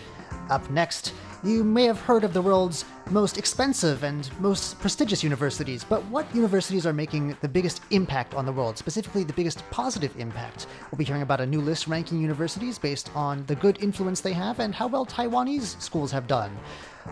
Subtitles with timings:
[0.49, 5.85] Up next, you may have heard of the world's most expensive and most prestigious universities,
[5.85, 10.13] but what universities are making the biggest impact on the world, specifically the biggest positive
[10.19, 10.67] impact?
[10.91, 14.33] We'll be hearing about a new list ranking universities based on the good influence they
[14.33, 16.51] have and how well Taiwanese schools have done.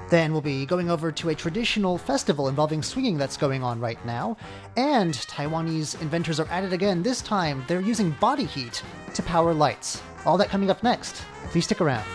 [0.10, 4.04] Then we'll be going over to a traditional festival involving swinging that's going on right
[4.06, 4.38] now.
[4.78, 7.04] And Taiwanese inventors are at it again.
[7.04, 10.02] This time, they're using body heat to power lights.
[10.26, 11.24] All that coming up next.
[11.52, 12.06] Please stick around.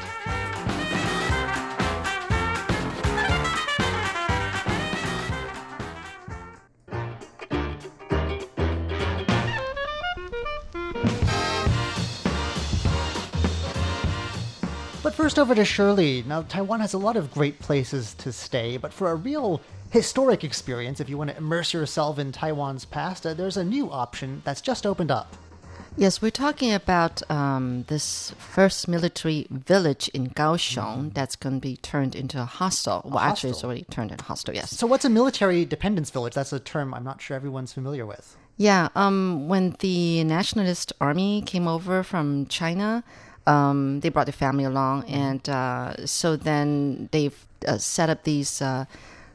[15.17, 16.23] First, over to Shirley.
[16.27, 20.45] Now, Taiwan has a lot of great places to stay, but for a real historic
[20.45, 24.43] experience, if you want to immerse yourself in Taiwan's past, uh, there's a new option
[24.45, 25.35] that's just opened up.
[25.97, 31.79] Yes, we're talking about um, this first military village in Kaohsiung that's going to be
[31.79, 33.01] turned into a hostel.
[33.07, 34.77] well, actually, it's already turned into a hostel, yes.
[34.77, 36.35] So, what's a military dependence village?
[36.35, 38.37] That's a term I'm not sure everyone's familiar with.
[38.59, 43.03] Yeah, um, when the nationalist army came over from China,
[43.47, 48.61] um, they brought their family along, and uh, so then they've uh, set up these
[48.61, 48.85] uh,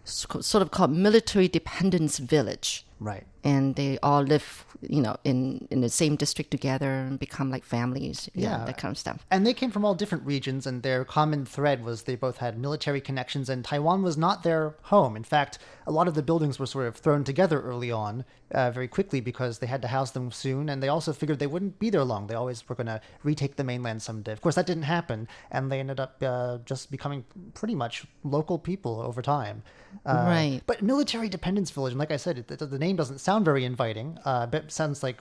[0.03, 2.85] sort of called military dependence village.
[3.03, 3.25] Right.
[3.43, 4.47] and they all live,
[4.95, 8.29] you know, in in the same district together and become like families.
[8.35, 8.65] Yeah, Yeah.
[8.65, 9.25] that kind of stuff.
[9.31, 12.59] And they came from all different regions, and their common thread was they both had
[12.59, 15.15] military connections, and Taiwan was not their home.
[15.15, 15.57] In fact,
[15.87, 19.19] a lot of the buildings were sort of thrown together early on, uh, very quickly,
[19.31, 22.03] because they had to house them soon, and they also figured they wouldn't be there
[22.03, 22.27] long.
[22.27, 24.33] They always were going to retake the mainland someday.
[24.33, 27.25] Of course, that didn't happen, and they ended up uh, just becoming
[27.55, 29.63] pretty much local people over time.
[30.05, 30.61] Uh, Right.
[30.67, 33.65] But military dependence village, and like I said, it, the, the name doesn't sound very
[33.65, 35.17] inviting, uh, but sounds like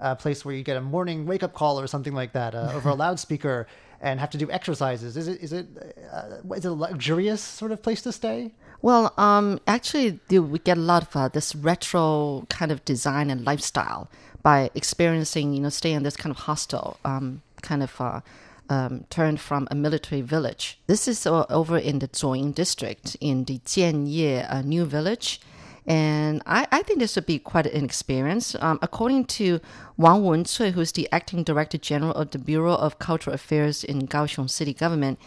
[0.00, 2.72] a place where you get a morning wake up call or something like that uh,
[2.74, 3.66] over a loudspeaker
[4.00, 5.16] and have to do exercises.
[5.16, 5.66] Is it is it
[6.12, 8.52] uh, is it a luxurious sort of place to stay?
[8.80, 13.44] Well, um, actually, we get a lot of uh, this retro kind of design and
[13.44, 14.08] lifestyle
[14.42, 18.20] by experiencing, you know, staying in this kind of hostel, um, kind of uh,
[18.68, 20.78] um, turned from a military village.
[20.86, 25.40] This is uh, over in the Zuoying district in the Jianye uh, new village.
[25.88, 28.54] And I, I think this would be quite an experience.
[28.60, 29.58] Um, according to
[29.96, 34.50] Wang Wencui, who's the acting director general of the Bureau of Cultural Affairs in Kaohsiung
[34.50, 35.18] City Government,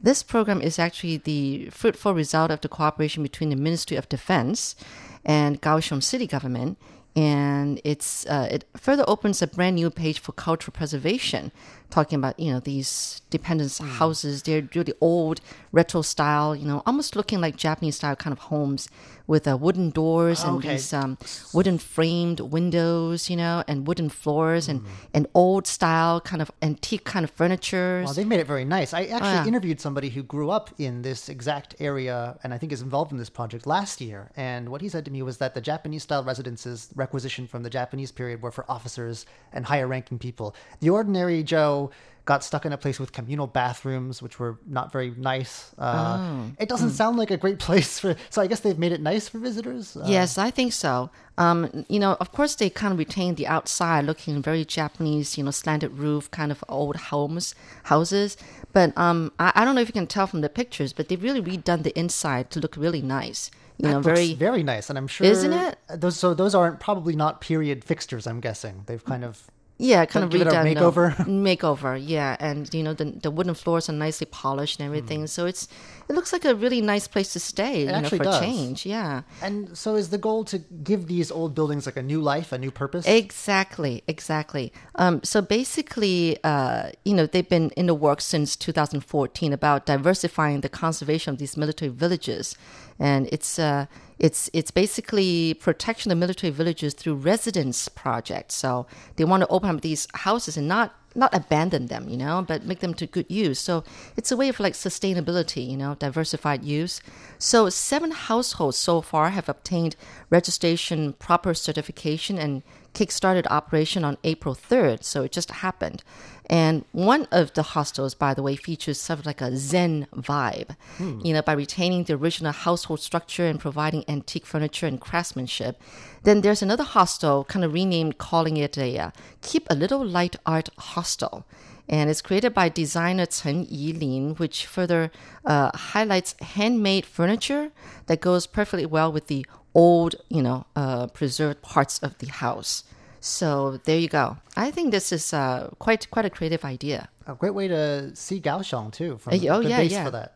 [0.00, 4.74] this program is actually the fruitful result of the cooperation between the Ministry of Defense
[5.22, 6.78] and Kaohsiung City Government.
[7.14, 11.52] And it's uh, it further opens a brand new page for cultural preservation,
[11.90, 14.42] talking about you know these dependence houses.
[14.42, 15.40] They're really old,
[15.72, 18.88] retro style, you know, almost looking like Japanese style kind of homes
[19.26, 20.72] with uh, wooden doors and Okay.
[20.74, 21.18] these um,
[21.52, 24.82] wooden framed windows, you know, and wooden floors and
[25.12, 28.02] and old style kind of antique kind of furniture.
[28.04, 28.92] Well, they made it very nice.
[28.94, 29.46] I actually yeah.
[29.46, 33.18] interviewed somebody who grew up in this exact area and I think is involved in
[33.18, 34.30] this project last year.
[34.36, 37.70] And what he said to me was that the Japanese style residences requisitioned from the
[37.70, 40.54] Japanese period were for officers and higher ranking people.
[40.80, 41.85] The ordinary Joe
[42.24, 45.70] got stuck in a place with communal bathrooms, which were not very nice.
[45.78, 46.50] Uh, Oh.
[46.58, 48.16] It doesn't sound like a great place for.
[48.30, 49.96] So I guess they've made it nice for visitors.
[49.96, 51.10] Uh, Yes, I think so.
[51.38, 55.44] Um, you know, of course, they kind of retain the outside looking very Japanese, you
[55.44, 57.54] know, slanted roof kind of old homes,
[57.84, 58.36] houses.
[58.72, 61.22] But um, I, I don't know if you can tell from the pictures, but they've
[61.22, 63.50] really redone the inside to look really nice.
[63.78, 64.34] You know, That looks very.
[64.34, 65.78] very nice, and I'm sure Isn't it?
[65.94, 68.26] Those so those aren't probably not period fixtures.
[68.26, 69.46] I'm guessing they've kind of
[69.78, 70.74] Yeah, kind of Give it a redone.
[70.74, 71.14] makeover?
[71.26, 75.26] makeover, yeah, and you know the the wooden floors are nicely polished and everything, Hmm.
[75.26, 75.68] so it's
[76.08, 77.80] it looks like a really nice place to stay.
[77.80, 78.40] you know, actually for does.
[78.40, 79.22] change, yeah.
[79.42, 82.58] And so is the goal to give these old buildings like a new life, a
[82.58, 83.06] new purpose?
[83.06, 84.72] Exactly, exactly.
[84.94, 90.60] Um, so basically, uh, you know, they've been in the works since 2014 about diversifying
[90.60, 92.54] the conservation of these military villages,
[92.98, 93.86] and it's uh,
[94.18, 98.54] it's it's basically protection of military villages through residence projects.
[98.54, 98.86] So
[99.16, 102.64] they want to open up these houses and not not abandon them, you know, but
[102.64, 103.58] make them to good use.
[103.58, 103.84] So
[104.16, 107.00] it's a way of like sustainability, you know, diversified use.
[107.38, 109.96] So seven households so far have obtained
[110.30, 112.62] registration proper certification and
[112.96, 115.04] kickstarted operation on April 3rd.
[115.04, 116.02] So it just happened.
[116.48, 120.76] And one of the hostels, by the way, features sort of like a Zen vibe,
[121.24, 125.82] you know, by retaining the original household structure and providing antique furniture and craftsmanship.
[126.22, 129.10] Then there's another hostel, kind of renamed, calling it a uh,
[129.42, 131.44] Keep a Little Light Art Hostel.
[131.88, 135.10] And it's created by designer Chen Yilin, which further
[135.44, 137.70] uh, highlights handmade furniture
[138.06, 139.46] that goes perfectly well with the
[139.76, 142.82] old, you know, uh, preserved parts of the house.
[143.20, 144.38] So there you go.
[144.56, 147.08] I think this is uh, quite quite a creative idea.
[147.26, 149.18] A great way to see Kaohsiung too.
[149.18, 150.04] From oh, yeah, base yeah.
[150.04, 150.32] for that.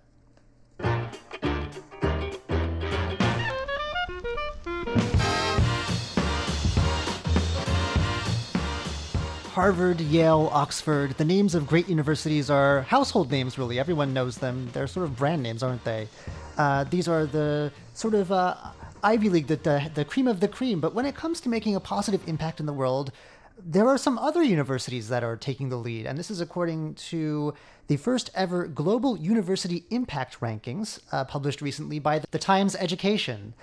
[9.53, 13.79] Harvard, Yale, Oxford, the names of great universities are household names, really.
[13.79, 14.71] Everyone knows them.
[14.73, 16.09] They're sort of brand names, aren't they?
[16.57, 18.55] Uh, these are the sort of uh,
[19.03, 20.81] Ivy League, the, the, the cream of the cream.
[20.81, 23.13] But when it comes to making a positive impact in the world,
[23.59, 26.07] there are some other universities that are taking the lead.
[26.07, 27.55] And this is according to
[27.89, 33.55] the first ever Global University Impact Rankings, uh, published recently by the Times Education.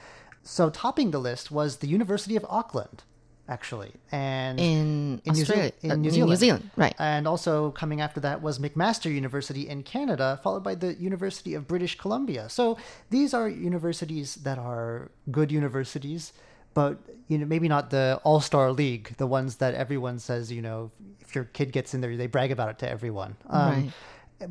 [0.44, 3.04] So, topping the list was the University of Auckland,
[3.50, 3.92] actually.
[4.12, 5.46] And In New
[5.82, 6.30] in uh, New in Zealand.
[6.30, 6.96] New Zealand, right.
[7.00, 11.68] And also coming after that was McMaster University in Canada, followed by the University of
[11.68, 12.50] British Columbia.
[12.50, 12.78] So
[13.10, 16.34] these are universities that are good universities,
[16.74, 16.98] but
[17.28, 20.92] you know maybe not the all-star league, the ones that everyone says you know
[21.22, 23.36] if your kid gets in there, they brag about it to everyone.
[23.50, 23.94] Um,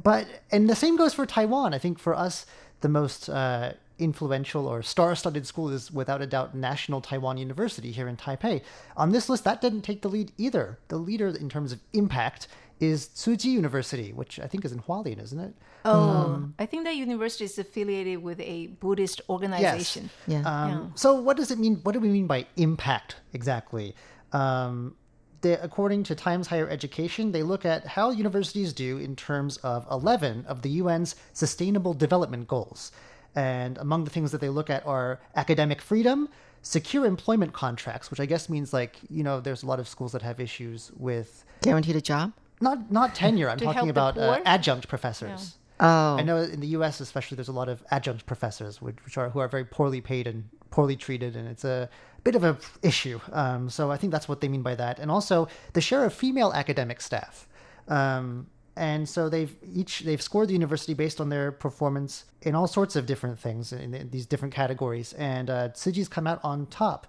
[0.02, 1.72] But and the same goes for Taiwan.
[1.72, 2.44] I think for us,
[2.81, 8.08] the most uh, influential or star-studded school is without a doubt National Taiwan University here
[8.08, 8.62] in Taipei.
[8.96, 10.78] On this list, that didn't take the lead either.
[10.88, 12.48] The leader in terms of impact
[12.78, 15.54] is Tzu Chi University, which I think is in Hualien, isn't it?
[15.84, 20.10] Oh, I think that university is affiliated with a Buddhist organization.
[20.26, 20.38] Yeah.
[20.40, 20.87] Um, Yeah.
[20.94, 21.76] So, what does it mean?
[21.84, 23.94] What do we mean by impact exactly?
[24.32, 24.96] Um,
[25.43, 29.87] they, according to Times Higher Education, they look at how universities do in terms of
[29.90, 32.90] 11 of the UN's Sustainable Development Goals.
[33.36, 36.28] And among the things that they look at are academic freedom,
[36.62, 40.12] secure employment contracts, which I guess means like, you know, there's a lot of schools
[40.12, 42.32] that have issues with Guaranteed a job?
[42.60, 43.50] not not tenure.
[43.50, 45.56] I'm talking about uh, adjunct professors.
[45.78, 46.16] Oh.
[46.16, 47.00] I know in the U.S.
[47.00, 50.26] especially, there's a lot of adjunct professors, which, which are who are very poorly paid
[50.26, 51.88] and poorly treated, and it's a
[52.24, 53.20] bit of a issue.
[53.32, 56.14] Um, so I think that's what they mean by that, and also the share of
[56.14, 57.46] female academic staff.
[57.88, 58.46] Um,
[58.76, 62.94] and so they've each they've scored the university based on their performance in all sorts
[62.94, 66.67] of different things in, in these different categories, and uh, Tzu Chi's come out on
[66.67, 67.06] top.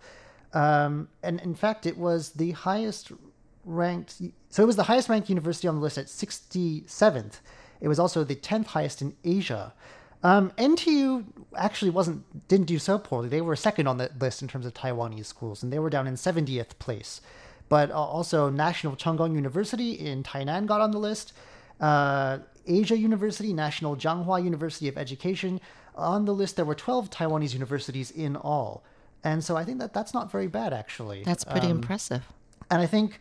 [0.54, 3.12] Um, and in fact, it was the highest
[3.66, 4.22] ranked.
[4.50, 7.42] So it was the highest ranked university on the list at 67th.
[7.82, 9.74] It was also the 10th highest in Asia.
[10.24, 11.26] Um, NTU
[11.56, 13.30] actually wasn't didn't do so poorly.
[13.30, 16.08] They were second on the list in terms of Taiwanese schools, and they were down
[16.08, 17.22] in 70th place.
[17.70, 21.34] But uh, also National Cheng Kung University in Tainan got on the list.
[21.80, 25.62] Uh, Asia University, National Changhua University of Education.
[25.96, 28.84] On the list, there were 12 Taiwanese universities in all.
[29.24, 31.24] And so I think that that's not very bad, actually.
[31.24, 32.24] That's pretty Um, impressive.
[32.70, 33.20] and I think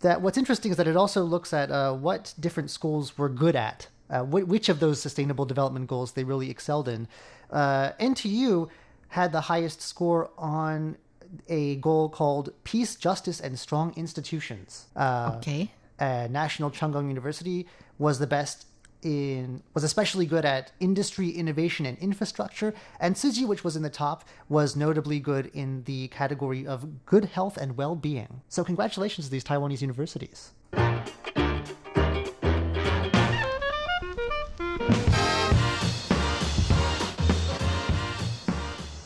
[0.00, 3.54] that what's interesting is that it also looks at uh, what different schools were good
[3.56, 7.08] at, uh, wh- which of those sustainable development goals they really excelled in.
[7.50, 8.68] Uh, NTU
[9.08, 10.96] had the highest score on
[11.48, 14.86] a goal called Peace, Justice, and Strong Institutions.
[14.96, 15.70] Uh, Okay.
[16.00, 17.66] uh, National Cheng Kung University
[17.98, 18.66] was the best
[19.02, 23.82] in was especially good at industry innovation and infrastructure and Tzu Chi which was in
[23.82, 28.40] the top was notably good in the category of good health and well-being.
[28.48, 30.50] So congratulations to these Taiwanese universities.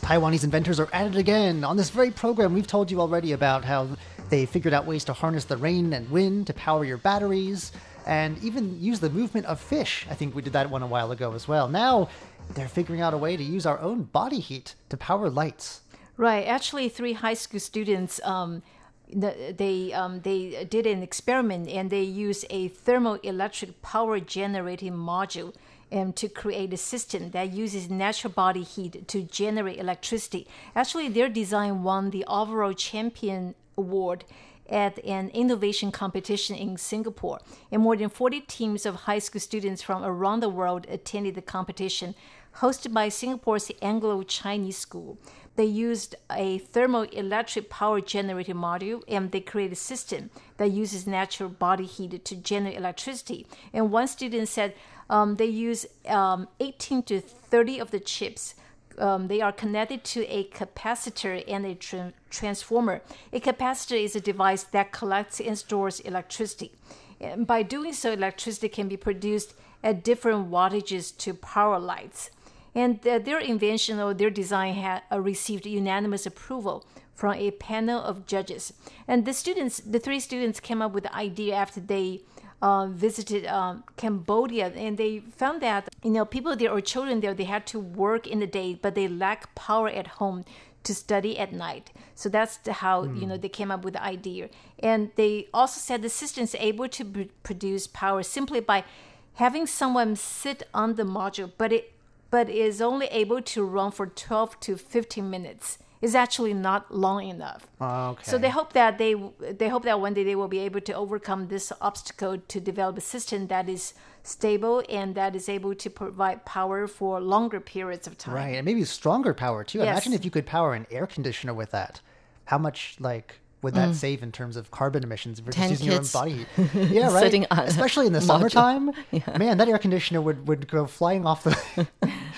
[0.01, 1.63] Taiwanese inventors are at it again.
[1.63, 3.87] On this very program, we've told you already about how
[4.29, 7.71] they figured out ways to harness the rain and wind to power your batteries,
[8.05, 10.05] and even use the movement of fish.
[10.09, 11.67] I think we did that one a while ago as well.
[11.67, 12.09] Now,
[12.53, 15.81] they're figuring out a way to use our own body heat to power lights.
[16.17, 16.45] Right.
[16.45, 18.61] Actually, three high school students, um,
[19.09, 25.53] they um, they did an experiment and they used a thermoelectric power generating module
[25.91, 30.47] and to create a system that uses natural body heat to generate electricity.
[30.75, 34.25] Actually, their design won the overall champion award
[34.69, 37.39] at an innovation competition in Singapore.
[37.71, 41.41] And more than 40 teams of high school students from around the world attended the
[41.41, 42.15] competition,
[42.57, 45.17] hosted by Singapore's Anglo Chinese School.
[45.55, 51.49] They used a thermoelectric power generating module and they created a system that uses natural
[51.49, 53.45] body heat to generate electricity.
[53.71, 54.73] And one student said
[55.09, 58.55] um, they use um, 18 to 30 of the chips
[58.97, 63.01] um, they are connected to a capacitor and a tra- transformer.
[63.31, 66.71] A capacitor is a device that collects and stores electricity.
[67.19, 72.29] And by doing so, electricity can be produced at different wattages to power lights.
[72.75, 78.25] And their invention or their design had uh, received unanimous approval from a panel of
[78.25, 78.73] judges.
[79.07, 82.21] And the students, the three students, came up with the idea after they
[82.63, 87.33] uh, visited um, Cambodia, and they found that you know people there or children there
[87.33, 90.45] they had to work in the day, but they lack power at home
[90.85, 91.91] to study at night.
[92.15, 93.19] So that's how mm.
[93.19, 94.47] you know they came up with the idea.
[94.79, 98.85] And they also said the system is able to produce power simply by
[99.33, 101.91] having someone sit on the module, but it
[102.31, 107.23] but is only able to run for 12 to 15 minutes is actually not long
[107.23, 107.65] enough.
[107.79, 108.23] Ah, okay.
[108.29, 110.93] So they hope that they they hope that one day they will be able to
[110.93, 115.89] overcome this obstacle to develop a system that is stable and that is able to
[115.89, 118.35] provide power for longer periods of time.
[118.35, 119.79] Right, and maybe stronger power too.
[119.79, 119.87] Yes.
[119.87, 122.01] Imagine if you could power an air conditioner with that.
[122.45, 123.95] How much like would that mm.
[123.95, 126.91] save in terms of carbon emissions versus Ten using kids your own body heat?
[126.91, 127.47] Yeah, right.
[127.49, 128.51] Especially in the module.
[128.51, 128.91] summertime.
[129.39, 131.87] Man, that air conditioner would, would go flying off the.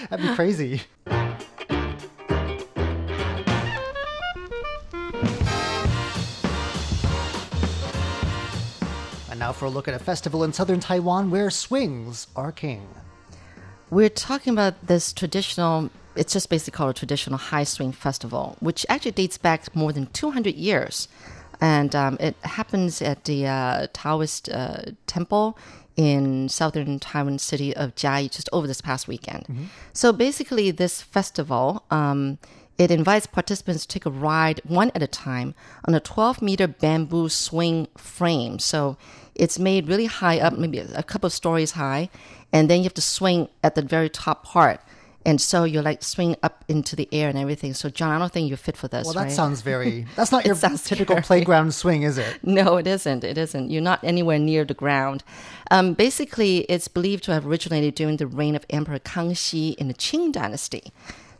[0.10, 0.84] That'd be crazy.
[9.56, 12.88] For a look at a festival in southern Taiwan where swings are king.
[13.90, 18.86] We're talking about this traditional, it's just basically called a traditional high swing festival, which
[18.90, 21.08] actually dates back more than 200 years.
[21.62, 25.58] And um, it happens at the uh, Taoist uh, temple
[25.96, 29.70] in southern Taiwan city of Jiayi just over this past weekend.
[29.94, 32.38] So basically, this festival, um,
[32.78, 36.68] it invites participants to take a ride one at a time on a 12 meter
[36.68, 38.60] bamboo swing frame.
[38.60, 38.98] So
[39.36, 42.10] it's made really high up, maybe a couple of stories high,
[42.54, 44.82] and then you have to swing at the very top part.
[45.28, 47.74] And so you're like swing up into the air and everything.
[47.74, 49.06] So John, I don't think you're fit for this.
[49.06, 49.32] Well, that right?
[49.32, 50.06] sounds very.
[50.16, 51.22] That's not your typical scary.
[51.22, 52.40] playground swing, is it?
[52.44, 53.24] No, it isn't.
[53.24, 53.72] It isn't.
[53.72, 55.24] You're not anywhere near the ground.
[55.72, 59.96] Um, basically, it's believed to have originated during the reign of Emperor Kangxi in the
[59.96, 60.94] Qing dynasty.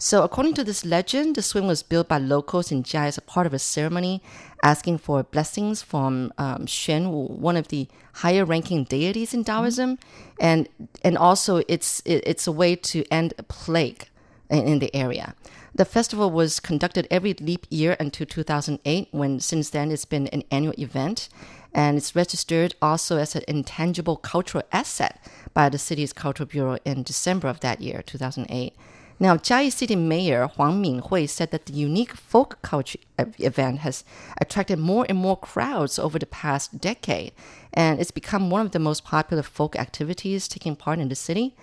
[0.06, 3.22] So, according to this legend, the swing was built by locals in Jia as a
[3.22, 4.22] part of a ceremony
[4.62, 9.98] asking for blessings from um, Xuan Wu, one of the higher ranking deities in Taoism.
[10.40, 10.70] And,
[11.04, 14.08] and also, it's, it, it's a way to end a plague
[14.52, 15.34] in, in the area.
[15.74, 20.44] The festival was conducted every leap year until 2008, when since then it's been an
[20.52, 21.30] annual event.
[21.74, 25.20] And it's registered also as an intangible cultural asset
[25.56, 28.76] by the city's cultural bureau in December of that year, 2008.
[29.18, 34.04] Now, Jiayi City Mayor Huang Minghui said that the unique folk culture event has
[34.42, 37.32] attracted more and more crowds over the past decade,
[37.74, 41.56] and it's become one of the most popular folk activities taking part in the city.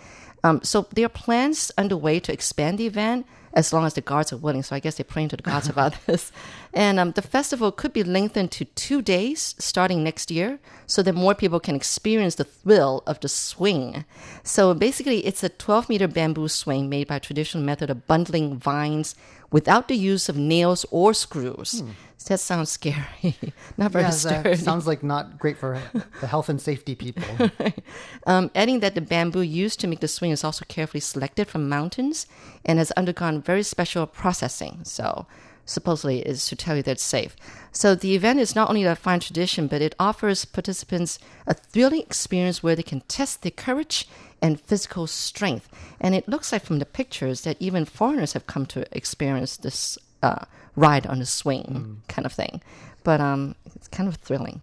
[0.42, 4.32] Um, so there are plans underway to expand the event as long as the guards
[4.32, 4.62] are willing.
[4.62, 6.32] So I guess they're praying to the gods about this.
[6.72, 11.14] And um, the festival could be lengthened to two days starting next year so that
[11.14, 14.04] more people can experience the thrill of the swing.
[14.42, 19.14] So basically, it's a 12 meter bamboo swing made by traditional method of bundling vines
[19.52, 21.82] without the use of nails or screws.
[22.28, 23.34] That sounds scary.
[23.76, 24.54] Not very Yeah, sturdy.
[24.56, 25.80] sounds like not great for
[26.20, 27.50] the health and safety people.
[28.26, 31.68] Um, adding that the bamboo used to make the swing is also carefully selected from
[31.68, 32.26] mountains
[32.64, 34.80] and has undergone very special processing.
[34.84, 35.26] So,
[35.64, 37.36] supposedly, is to tell you that it's safe.
[37.72, 42.02] So, the event is not only a fine tradition, but it offers participants a thrilling
[42.02, 44.08] experience where they can test their courage
[44.42, 45.68] and physical strength.
[46.00, 49.96] And it looks like from the pictures that even foreigners have come to experience this
[50.22, 50.44] uh,
[50.76, 52.60] ride on a swing kind of thing.
[53.04, 54.62] But um, it's kind of thrilling.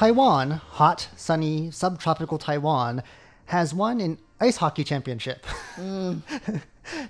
[0.00, 3.02] Taiwan, hot, sunny, subtropical Taiwan,
[3.44, 5.44] has won an ice hockey championship.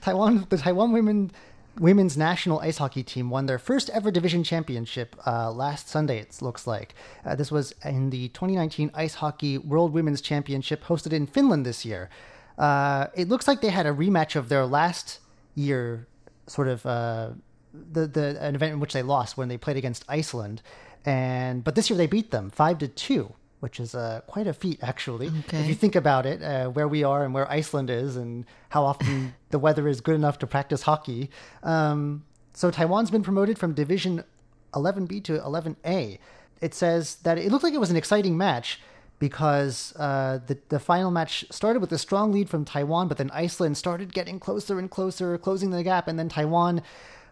[0.01, 1.31] Taiwan, the Taiwan women
[1.79, 6.19] women's national ice hockey team won their first ever division championship uh, last Sunday.
[6.19, 11.13] It looks like uh, this was in the 2019 Ice Hockey World Women's Championship hosted
[11.13, 12.11] in Finland this year.
[12.59, 15.21] Uh, it looks like they had a rematch of their last
[15.55, 16.09] year,
[16.49, 17.29] sort of uh,
[17.73, 20.61] the the an event in which they lost when they played against Iceland,
[21.05, 23.35] and but this year they beat them five to two.
[23.61, 25.27] which is uh, quite a feat, actually.
[25.53, 28.85] If you think about it, uh, where we are and where Iceland is, and how
[28.85, 31.29] often the weather is good enough to practice hockey.
[31.63, 34.25] Um, so Taiwan's been promoted from Division
[34.73, 36.19] 11B to 11A.
[36.63, 38.81] It says that it looked like it was an exciting match
[39.19, 43.31] because uh, the, the final match started with a strong lead from Taiwan, but then
[43.35, 46.81] Iceland started getting closer and closer, closing the gap, and then Taiwan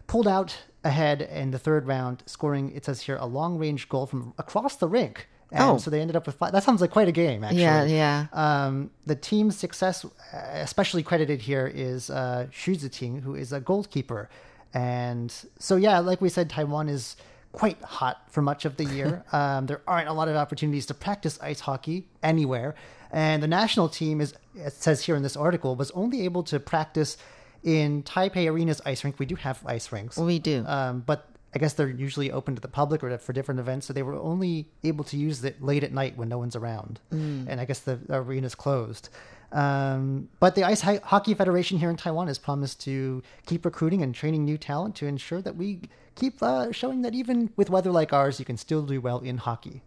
[0.05, 4.05] pulled out ahead in the third round, scoring, it says here, a long range goal
[4.05, 5.27] from across the rink.
[5.51, 5.77] And Oh.
[5.79, 6.51] so they ended up with five.
[6.51, 7.61] That sounds like quite a game, actually.
[7.63, 8.27] Yeah, yeah.
[8.33, 10.09] Um, the team's success, uh,
[10.53, 14.29] especially credited here, is uh, Xu Ziting, who is a goalkeeper.
[14.73, 17.15] And so, yeah, like we said, Taiwan is
[17.51, 19.23] quite hot for much of the year.
[19.31, 22.75] um, there aren't a lot of opportunities to practice ice hockey anywhere.
[23.11, 26.59] And the national team is, it says here in this article, was only able to
[26.59, 27.17] practice
[27.63, 29.19] in Taipei Arena's ice rink.
[29.19, 30.17] We do have ice rinks.
[30.17, 30.65] We do.
[30.65, 33.93] Um, but I guess they're usually open to the public or for different events, so
[33.93, 37.59] they were only able to use it late at night when no one's around, and
[37.59, 39.09] I guess the arena's closed.
[39.51, 44.13] Um, but the Ice Hockey Federation here in Taiwan has promised to keep recruiting and
[44.13, 45.81] training new talent to ensure that we
[46.13, 49.37] keep uh, showing that even with weather like ours, you can still do well in
[49.37, 49.81] hockey.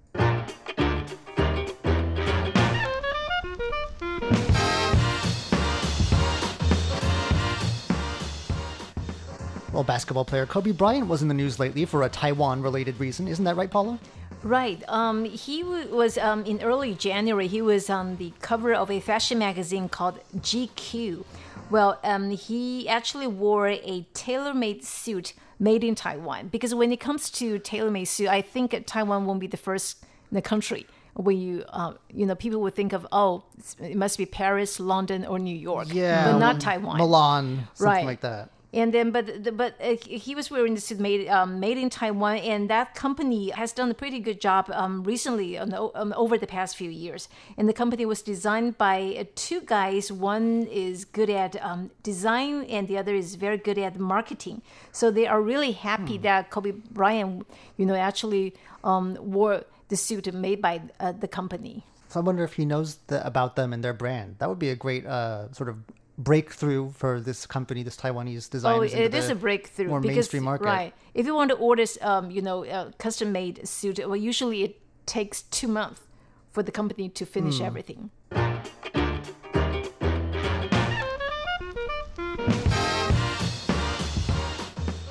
[9.84, 13.28] Basketball player Kobe Bryant was in the news lately for a Taiwan-related reason.
[13.28, 13.98] Isn't that right, Paula?
[14.42, 14.82] Right.
[14.88, 17.46] Um, he w- was um, in early January.
[17.46, 21.24] He was on the cover of a fashion magazine called GQ.
[21.70, 26.48] Well, um, he actually wore a tailor-made suit made in Taiwan.
[26.48, 30.34] Because when it comes to tailor-made suit, I think Taiwan won't be the first in
[30.34, 33.44] the country when you, uh, you know, people would think of, oh,
[33.78, 36.96] it must be Paris, London, or New York, but not Taiwan.
[36.98, 38.04] Milan, something Right.
[38.06, 38.50] like that.
[38.74, 42.38] And then, but but uh, he was wearing the suit made um, made in Taiwan,
[42.38, 46.46] and that company has done a pretty good job um, recently on um, over the
[46.46, 47.28] past few years.
[47.58, 50.10] And the company was designed by uh, two guys.
[50.10, 54.62] One is good at um, design, and the other is very good at marketing.
[54.90, 60.32] So they are really happy that Kobe Bryant, you know, actually um, wore the suit
[60.32, 61.84] made by uh, the company.
[62.08, 64.36] So I wonder if he knows the, about them and their brand.
[64.38, 65.76] That would be a great uh, sort of
[66.18, 68.78] breakthrough for this company, this Taiwanese designer.
[68.78, 70.66] Oh, it is a breakthrough more because mainstream market.
[70.66, 70.92] right.
[71.14, 75.42] If you want to order, um, you know, a custom-made suit, well, usually it takes
[75.42, 76.02] two months
[76.50, 77.64] for the company to finish Hmm.
[77.64, 78.10] everything.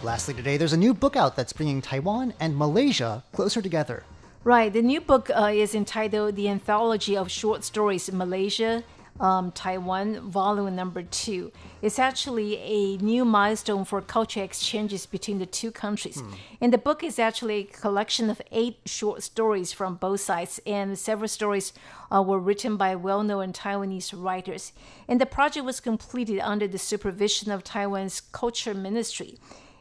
[0.04, 4.04] Lastly, today there's a new book out that's bringing Taiwan and Malaysia closer together.
[4.44, 4.74] Right.
[4.74, 8.84] The new book uh, is entitled "The Anthology of Short Stories in Malaysia."
[9.20, 11.52] Um, Taiwan, volume number two.
[11.84, 16.24] It's actually a new milestone for culture exchanges between the two countries.
[16.60, 20.98] And the book is actually a collection of eight short stories from both sides, and
[20.98, 21.74] several stories
[22.12, 24.74] uh, were written by well known Taiwanese writers.
[25.08, 29.38] And the project was completed under the supervision of Taiwan's Culture Ministry.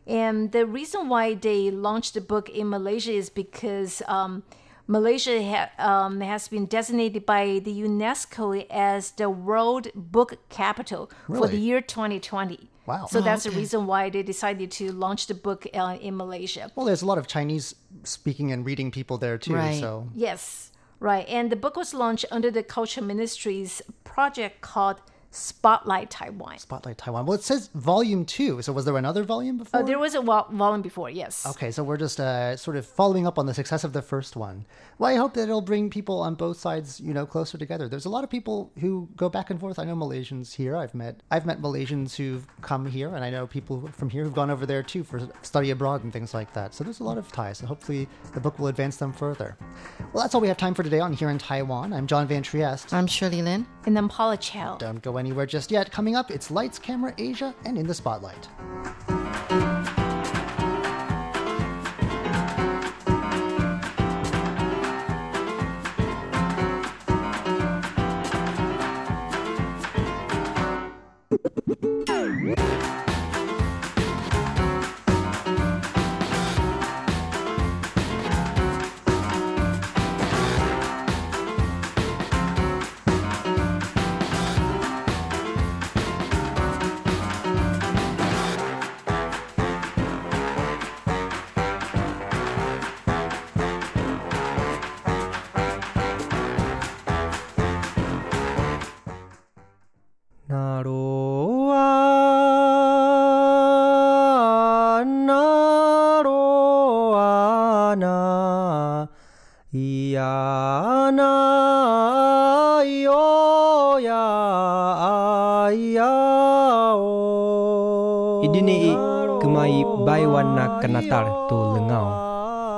[0.07, 4.43] And the reason why they launched the book in Malaysia is because um,
[4.91, 11.47] Malaysia ha- um, has been designated by the UNESCO as the World Book Capital for
[11.47, 12.69] the year 2020.
[12.87, 13.07] Wow.
[13.07, 16.73] So Oh, that's the reason why they decided to launch the book uh, in Malaysia.
[16.75, 19.55] Well, there's a lot of Chinese speaking and reading people there too.
[19.55, 19.79] Right.
[19.79, 21.25] So Yes, right.
[21.29, 25.01] And the book was launched under the Culture Ministry's project called
[25.33, 26.59] Spotlight Taiwan.
[26.59, 27.25] Spotlight Taiwan.
[27.25, 28.61] Well, it says volume two.
[28.63, 29.81] So was there another volume before?
[29.81, 31.47] Uh, there was a vol- volume before, yes.
[31.47, 34.35] Okay, so we're just uh, sort of following up on the success of the first
[34.35, 34.67] one.
[34.99, 37.89] Well, I hope that it'll bring people on both sides, you know, closer together.
[37.89, 39.79] There's a lot of people who go back and forth.
[39.79, 40.77] I know Malaysians here.
[40.77, 44.35] I've met I've met Malaysians who've come here, and I know people from here who've
[44.35, 46.75] gone over there too for study abroad and things like that.
[46.75, 49.57] So there's a lot of ties, and hopefully the book will advance them further.
[50.13, 51.93] Well, that's all we have time for today on Here in Taiwan.
[51.93, 52.93] I'm John Van Trieste.
[52.93, 53.65] I'm Shirley Lin.
[53.87, 54.77] And then Paula Chow.
[54.77, 55.93] Don't go anywhere just yet.
[55.93, 58.49] Coming up, it's Lights, Camera, Asia, and In the Spotlight.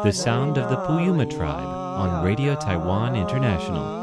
[0.03, 4.03] The sound of the Puyuma tribe on Radio Taiwan International.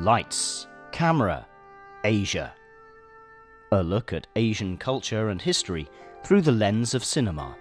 [0.00, 1.46] Lights, Camera,
[2.02, 2.52] Asia.
[3.70, 5.88] A look at Asian culture and history
[6.24, 7.56] through the lens of cinema.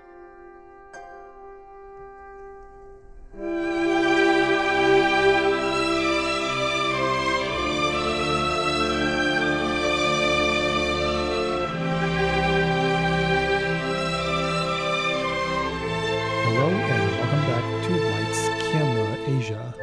[16.44, 18.42] Hello and welcome back to Lights
[18.72, 19.74] Camera Asia.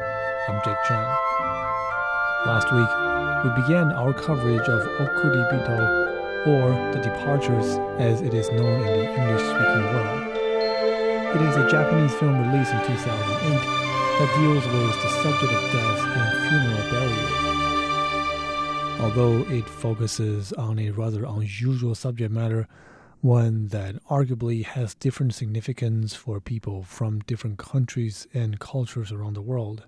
[0.47, 1.05] I'm Jake Chen.
[2.45, 2.93] Last week,
[3.43, 6.06] we began our coverage of Okuribito,
[6.45, 10.27] or The Departures as it is known in the English speaking world.
[11.35, 13.77] It is a Japanese film released in 2008
[14.19, 17.47] that deals with the subject of death and funeral burial.
[18.99, 22.67] Although it focuses on a rather unusual subject matter,
[23.21, 29.41] one that arguably has different significance for people from different countries and cultures around the
[29.41, 29.85] world.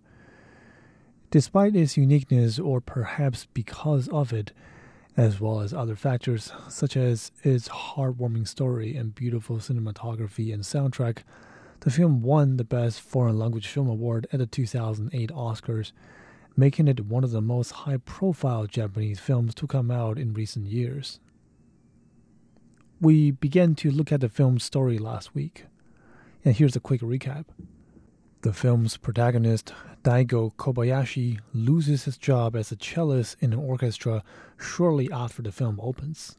[1.31, 4.51] Despite its uniqueness, or perhaps because of it,
[5.17, 11.19] as well as other factors such as its heartwarming story and beautiful cinematography and soundtrack,
[11.81, 15.91] the film won the Best Foreign Language Film Award at the 2008 Oscars,
[16.55, 20.67] making it one of the most high profile Japanese films to come out in recent
[20.67, 21.19] years
[23.01, 25.65] we began to look at the film's story last week.
[26.43, 27.45] And here's a quick recap.
[28.41, 34.23] The film's protagonist, Daigo Kobayashi, loses his job as a cellist in an orchestra
[34.57, 36.37] shortly after the film opens.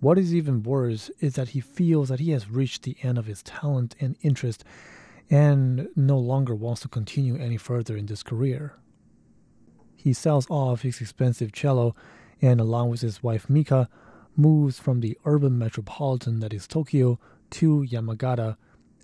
[0.00, 3.24] What is even worse is that he feels that he has reached the end of
[3.24, 4.62] his talent and interest
[5.30, 8.74] and no longer wants to continue any further in this career.
[9.96, 11.96] He sells off his expensive cello
[12.42, 13.88] and, along with his wife Mika,
[14.36, 17.18] moves from the urban metropolitan that is Tokyo
[17.52, 18.58] to Yamagata,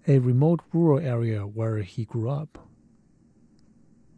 [0.06, 2.69] a remote rural area where he grew up.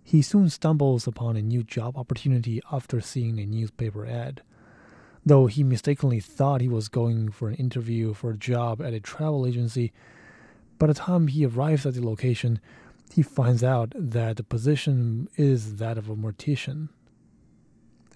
[0.03, 4.43] He soon stumbles upon a new job opportunity after seeing a newspaper ad.
[5.25, 9.01] Though he mistakenly thought he was going for an interview for a job at a
[9.01, 9.93] travel agency,
[10.79, 12.61] by the time he arrives at the location,
[13.13, 16.89] he finds out that the position is that of a mortician,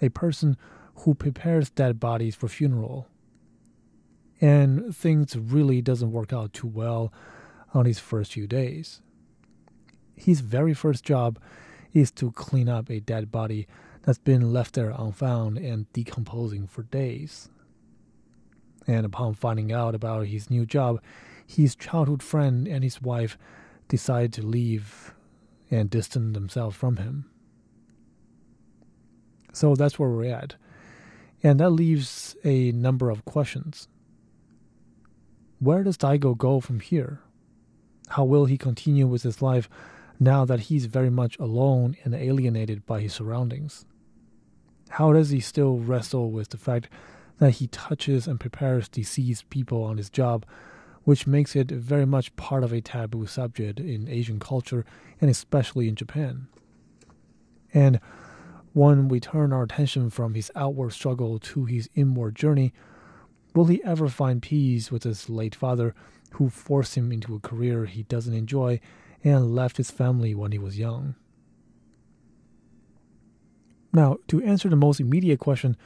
[0.02, 0.56] a person
[0.96, 3.06] who prepares dead bodies for funeral.
[4.40, 7.12] And things really doesn't work out too well
[7.72, 9.00] on his first few days.
[10.14, 11.38] His very first job
[11.96, 13.66] is to clean up a dead body
[14.02, 17.48] that's been left there unfound and decomposing for days.
[18.86, 21.00] And upon finding out about his new job,
[21.46, 23.38] his childhood friend and his wife
[23.88, 25.14] decide to leave
[25.70, 27.30] and distance themselves from him.
[29.54, 30.56] So that's where we're at.
[31.42, 33.88] And that leaves a number of questions.
[35.60, 37.20] Where does Daigo go from here?
[38.08, 39.70] How will he continue with his life
[40.18, 43.84] now that he's very much alone and alienated by his surroundings?
[44.90, 46.88] How does he still wrestle with the fact
[47.38, 50.46] that he touches and prepares deceased people on his job,
[51.04, 54.84] which makes it very much part of a taboo subject in Asian culture
[55.20, 56.48] and especially in Japan?
[57.74, 58.00] And
[58.72, 62.72] when we turn our attention from his outward struggle to his inward journey,
[63.54, 65.94] will he ever find peace with his late father,
[66.32, 68.80] who forced him into a career he doesn't enjoy
[69.26, 71.16] and left his family when he was young?
[73.92, 75.76] Now, to answer the most immediate question,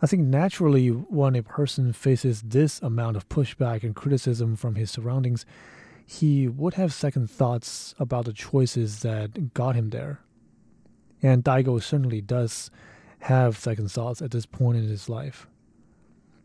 [0.00, 4.90] I think naturally when a person faces this amount of pushback and criticism from his
[4.90, 5.44] surroundings,
[6.06, 10.20] he would have second thoughts about the choices that got him there.
[11.22, 12.70] And Daigo certainly does
[13.20, 15.46] have second thoughts at this point in his life.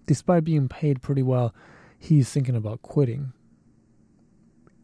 [0.06, 1.56] Despite being paid pretty well,
[1.98, 3.32] he's thinking about quitting.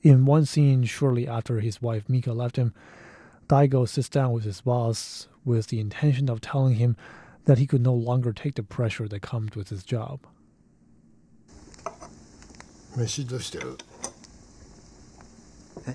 [0.03, 2.73] In one scene, shortly after his wife Mika left him,
[3.49, 6.97] Daigo sits down with his boss with the intention of telling him
[7.47, 10.21] that he could no longer take the pressure that comes with his job.
[12.97, 13.79] 飯どうしてる
[15.87, 15.95] え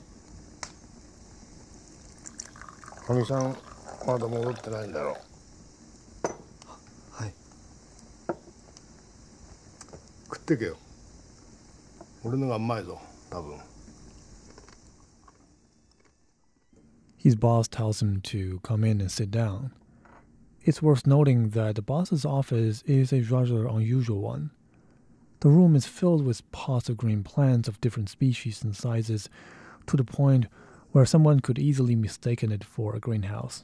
[3.05, 3.57] かみさん
[4.07, 5.17] まだ戻ってないんだろ
[7.11, 7.33] はい
[10.25, 10.77] 食ってけよ
[12.23, 12.97] 俺のがうまいぞ
[13.29, 13.57] 多分
[17.28, 19.72] His boss tells him to come in and sit down.
[20.62, 24.50] It's worth noting that the boss's office is a rather unusual one.
[25.40, 29.28] The room is filled with pots of green plants of different species and sizes,
[29.88, 30.46] to the point
[30.92, 33.62] where someone could easily mistaken it for a greenhouse.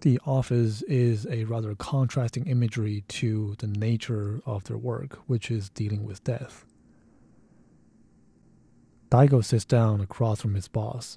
[0.00, 5.68] The office is a rather contrasting imagery to the nature of their work, which is
[5.68, 6.64] dealing with death.
[9.12, 11.16] Daigo sits down across from his boss,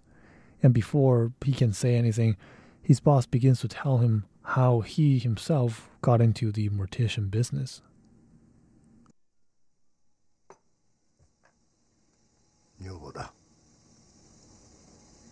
[0.62, 2.36] and before he can say anything,
[2.82, 7.82] his boss begins to tell him how he himself got into the mortician business.
[12.80, 13.32] 女房だ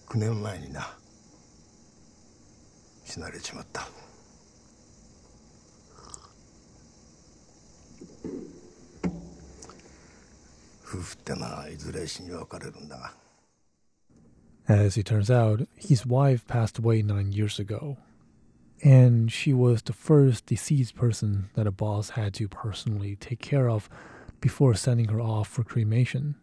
[0.08, 0.96] 9年前にな
[3.04, 3.88] 死なれちまった
[10.84, 13.12] 夫婦ってのはいずれ死に別れるんだが
[14.67, 17.97] As it turns out, his wife passed away nine years ago,
[18.83, 23.69] and she was the first deceased person that a boss had to personally take care
[23.69, 23.87] of
[24.41, 26.35] before sending her off for cremation.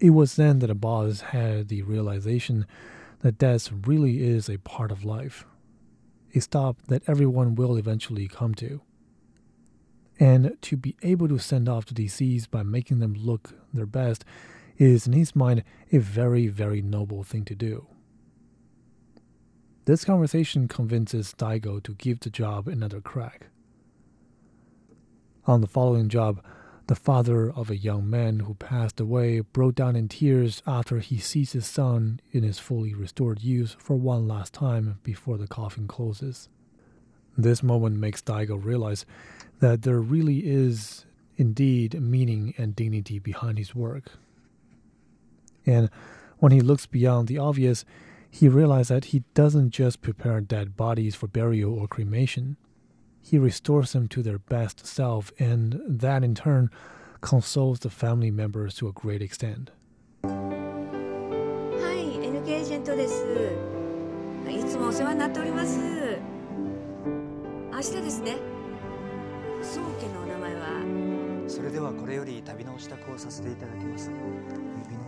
[0.00, 2.66] It was then that a boss had the realization
[3.20, 5.44] that death really is a part of life,
[6.34, 8.80] a stop that everyone will eventually come to.
[10.18, 14.24] And to be able to send off the deceased by making them look their best
[14.78, 17.86] is, in his mind, a very, very noble thing to do.
[19.86, 23.48] This conversation convinces Daigo to give the job another crack.
[25.46, 26.42] On the following job,
[26.86, 31.18] the father of a young man who passed away broke down in tears after he
[31.18, 35.86] sees his son in his fully restored youth for one last time before the coffin
[35.86, 36.48] closes.
[37.36, 39.06] This moment makes Daigo realize
[39.60, 41.06] that there really is
[41.36, 44.12] indeed meaning and dignity behind his work.
[45.65, 45.89] And
[46.39, 47.85] when he looks beyond the obvious,
[48.29, 52.57] he realizes that he doesn't just prepare dead bodies for burial or cremation.
[53.21, 56.69] He restores them to their best self, and that in turn
[57.21, 59.71] consoles the family members to a great extent.
[60.23, 60.29] は
[61.93, 63.25] い、NK エージェントです。
[64.49, 65.79] いつもお世話になっております。
[67.71, 68.37] 明日ですね。
[69.61, 71.45] 宗家のお名前は。
[71.47, 74.09] それではこれより旅のお支度をさせていただきます。
[74.09, 75.02] 指の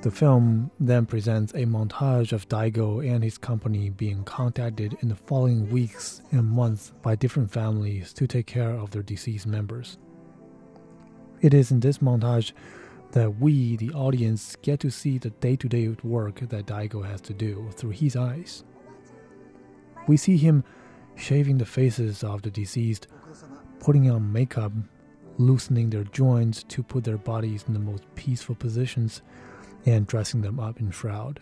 [0.00, 5.16] the film then presents a montage of Daigo and his company being contacted in the
[5.16, 9.98] following weeks and months by different families to take care of their deceased members.
[11.40, 12.52] It is in this montage
[13.10, 17.20] that we, the audience, get to see the day to day work that Daigo has
[17.22, 18.62] to do through his eyes.
[20.06, 20.62] We see him
[21.16, 23.08] shaving the faces of the deceased,
[23.80, 24.70] putting on makeup,
[25.38, 29.22] loosening their joints to put their bodies in the most peaceful positions,
[29.86, 31.40] and dressing them up in shroud.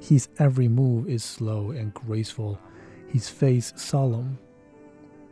[0.00, 2.58] His every move is slow and graceful,
[3.08, 4.38] his face solemn.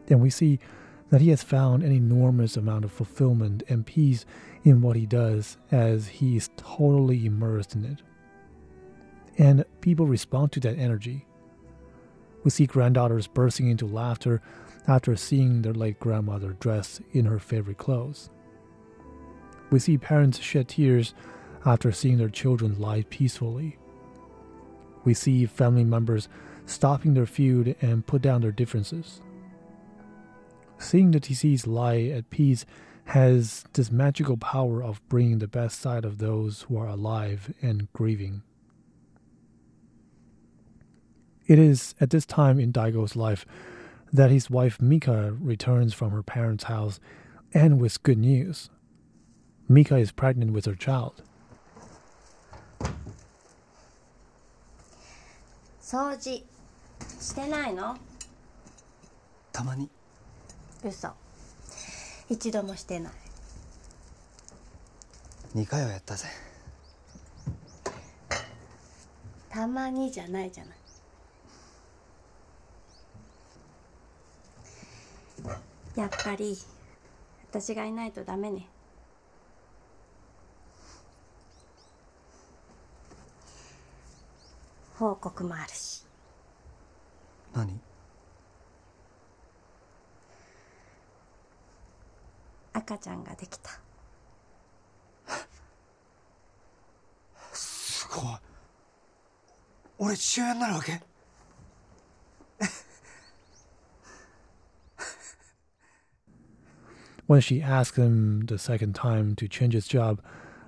[0.09, 0.59] And we see
[1.11, 4.27] that he has found an enormous amount of fulfillment and peace
[4.65, 8.03] in what he does as he is totally immersed in it.
[9.39, 11.27] And people respond to that energy.
[12.45, 14.43] We see granddaughters bursting into laughter
[14.87, 18.31] after seeing their late grandmother dressed in her favorite clothes.
[19.71, 21.15] We see parents shed tears
[21.69, 23.77] after seeing their children lie peacefully.
[25.05, 26.29] We see family members
[26.65, 29.21] stopping their feud and put down their differences.
[30.79, 32.65] Seeing the deceased lie at peace
[33.07, 37.93] has this magical power of bringing the best side of those who are alive and
[37.93, 38.43] grieving.
[41.47, 43.47] It is at this time in Daigo's life
[44.13, 47.01] that his wife Mika returns from her parents' house
[47.53, 48.71] and with good news.
[49.69, 51.23] Mika is pregnant with her child.
[55.89, 56.45] 掃除。
[57.19, 57.97] してないの？
[59.53, 59.89] たまに。
[60.85, 61.09] 嘘。
[62.29, 63.13] 一度もしてない。
[65.57, 66.29] 2回はやったぜ。
[69.49, 70.79] たまにじゃないじゃない。
[75.97, 76.55] やっぱり
[77.51, 78.67] 私がいないとダメね
[84.98, 86.06] 報告もあるし
[87.54, 87.80] 何
[92.74, 93.80] 赤ちゃんができた
[97.54, 98.24] すごい
[100.00, 101.02] 俺父親になるわけ
[107.26, 110.22] When she asks him the second time to change his job,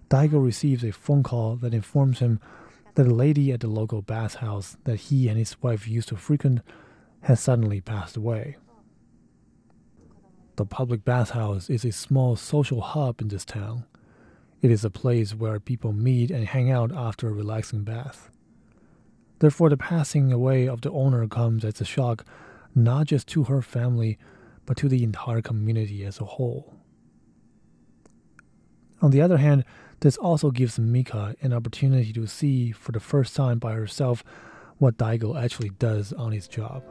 [0.10, 2.40] Daigo receives a phone call that informs him
[3.07, 6.61] a lady at the local bathhouse that he and his wife used to frequent
[7.23, 8.57] has suddenly passed away.
[10.57, 13.87] The public bathhouse is a small social hub in this town.
[14.63, 18.31] It is a place where people meet and hang out after a relaxing bath.
[19.39, 22.27] Therefore, the passing away of the owner comes as a shock
[22.75, 24.19] not just to her family,
[24.67, 26.75] but to the entire community as a whole.
[29.03, 29.65] On the other hand,
[30.01, 34.25] this also gives Mika an opportunity to see for the first time by herself
[34.79, 36.83] what Daigo actually does on his job.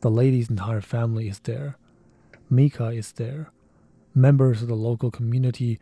[0.00, 1.76] The lady's entire family is there.
[2.48, 3.50] Mika is there.
[4.14, 5.78] Members of the local community,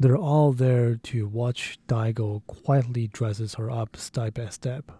[0.00, 4.90] they're all there to watch Daigo quietly dresses her up step by step.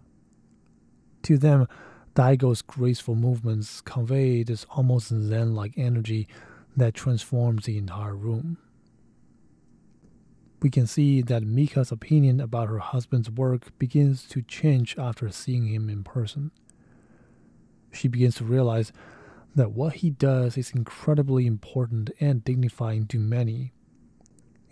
[1.24, 1.66] To them,
[2.14, 6.28] Daigo's graceful movements convey this almost Zen like energy
[6.76, 8.58] that transforms the entire room.
[10.64, 15.66] We can see that Mika's opinion about her husband's work begins to change after seeing
[15.66, 16.52] him in person.
[17.92, 18.90] She begins to realize
[19.54, 23.74] that what he does is incredibly important and dignifying to many,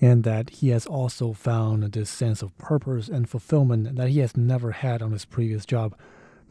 [0.01, 4.35] and that he has also found this sense of purpose and fulfillment that he has
[4.35, 5.95] never had on his previous job,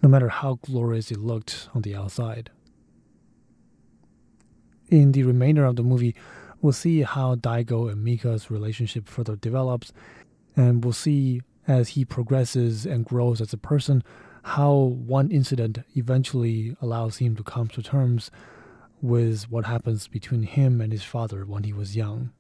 [0.03, 2.51] no matter how glorious it looked on the outside.
[4.91, 6.13] In the remainder of the movie,
[6.61, 9.91] we'll see how Daigo and Mika's relationship further develops,
[10.55, 14.03] and we'll see as he progresses and grows as a person
[14.43, 18.31] how one incident eventually allows him to come to terms
[19.01, 22.31] with what happens between him and his father when he was young.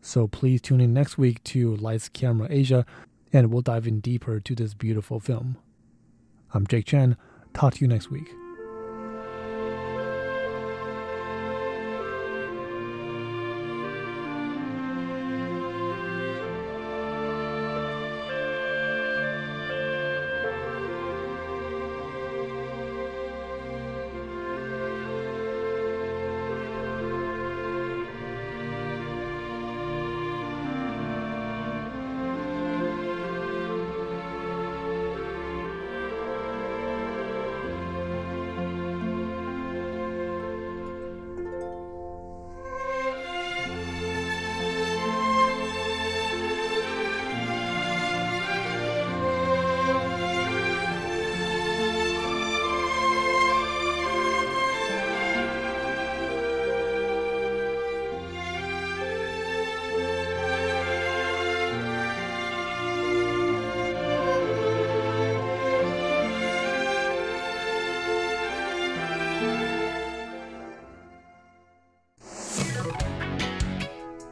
[0.00, 2.86] So please tune in next week to Lights Camera Asia,
[3.32, 5.58] and we'll dive in deeper to this beautiful film.
[6.54, 7.16] I'm Jake Chen.
[7.52, 8.47] Talk to you next week.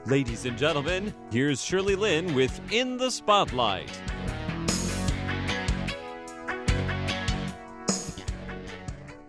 [0.06, 3.90] Ladies and gentlemen, here's Shirley Lin with In the Spotlight.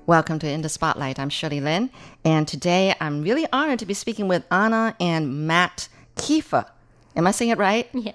[0.06, 1.18] Welcome to In the Spotlight.
[1.18, 1.90] I'm Shirley Lin,
[2.24, 6.68] and today I'm really honored to be speaking with Anna and Matt Kiefer.
[7.16, 7.90] Am I saying it right?
[7.94, 8.12] Yeah.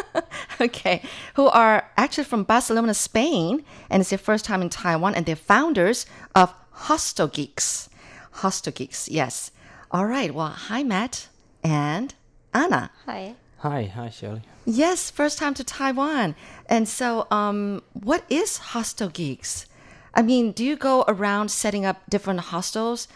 [0.60, 1.02] okay.
[1.36, 5.34] Who are actually from Barcelona, Spain, and it's their first time in Taiwan, and they're
[5.34, 7.88] founders of Hostel Geeks.
[8.32, 9.50] Hostel Geeks, yes.
[9.90, 10.34] All right.
[10.34, 11.28] Well, hi, Matt
[11.62, 12.14] and
[12.52, 12.90] Anna.
[13.06, 13.34] Hi.
[13.58, 14.42] Hi, hi, Shirley.
[14.64, 16.34] Yes, first time to Taiwan.
[16.66, 19.66] And so, um, what is Hostel Geeks?
[20.14, 23.08] I mean, do you go around setting up different hostels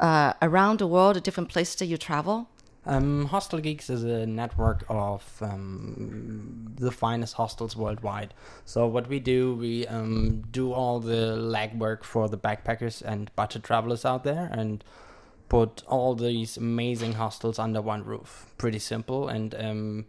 [0.00, 2.48] uh, around the world, at different places that you travel?
[2.84, 8.34] Um, Hostel Geeks is a network of um, the finest hostels worldwide.
[8.64, 13.62] So what we do, we um, do all the legwork for the backpackers and budget
[13.62, 14.82] travelers out there, and
[15.48, 18.52] put all these amazing hostels under one roof.
[18.58, 20.06] Pretty simple, and um,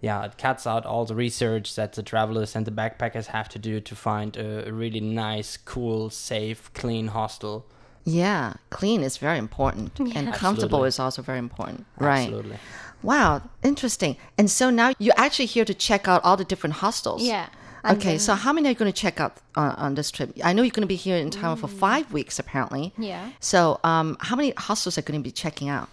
[0.00, 3.58] yeah, it cuts out all the research that the travelers and the backpackers have to
[3.58, 7.66] do to find a, a really nice, cool, safe, clean hostel.
[8.04, 10.88] Yeah, clean is very important, and comfortable Absolutely.
[10.88, 11.86] is also very important.
[11.98, 12.20] Right.
[12.20, 12.58] Absolutely.
[13.02, 14.16] Wow, interesting.
[14.38, 17.22] And so now you're actually here to check out all the different hostels.
[17.22, 17.48] Yeah.
[17.92, 20.32] Okay, then- so how many are you going to check out on, on this trip?
[20.44, 22.92] I know you're going to be here in Taiwan for five weeks, apparently.
[22.98, 23.30] Yeah.
[23.40, 25.88] So, um, how many hostels are going to be checking out?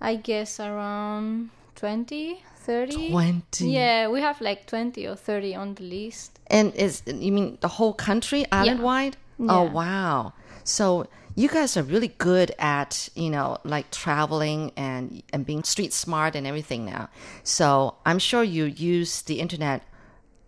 [0.00, 3.10] I guess around 20, 30.
[3.10, 3.70] 20.
[3.70, 6.38] Yeah, we have like 20 or 30 on the list.
[6.48, 9.16] And is you mean the whole country, island wide?
[9.48, 9.70] Oh Yeah.
[9.72, 10.32] wow!
[10.64, 15.92] So you guys are really good at you know like traveling and and being street
[15.94, 17.08] smart and everything now.
[17.44, 19.82] So I'm sure you use the internet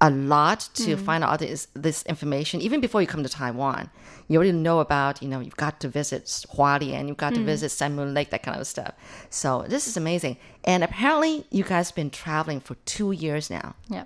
[0.08, 1.04] a lot to Mm.
[1.08, 3.82] find out this this information even before you come to Taiwan.
[4.28, 6.24] You already know about you know you've got to visit
[6.54, 7.52] Hualien, you've got to Mm.
[7.52, 8.92] visit Sun Moon Lake, that kind of stuff.
[9.30, 10.34] So this is amazing.
[10.64, 13.68] And apparently you guys have been traveling for two years now.
[13.96, 14.04] Yeah.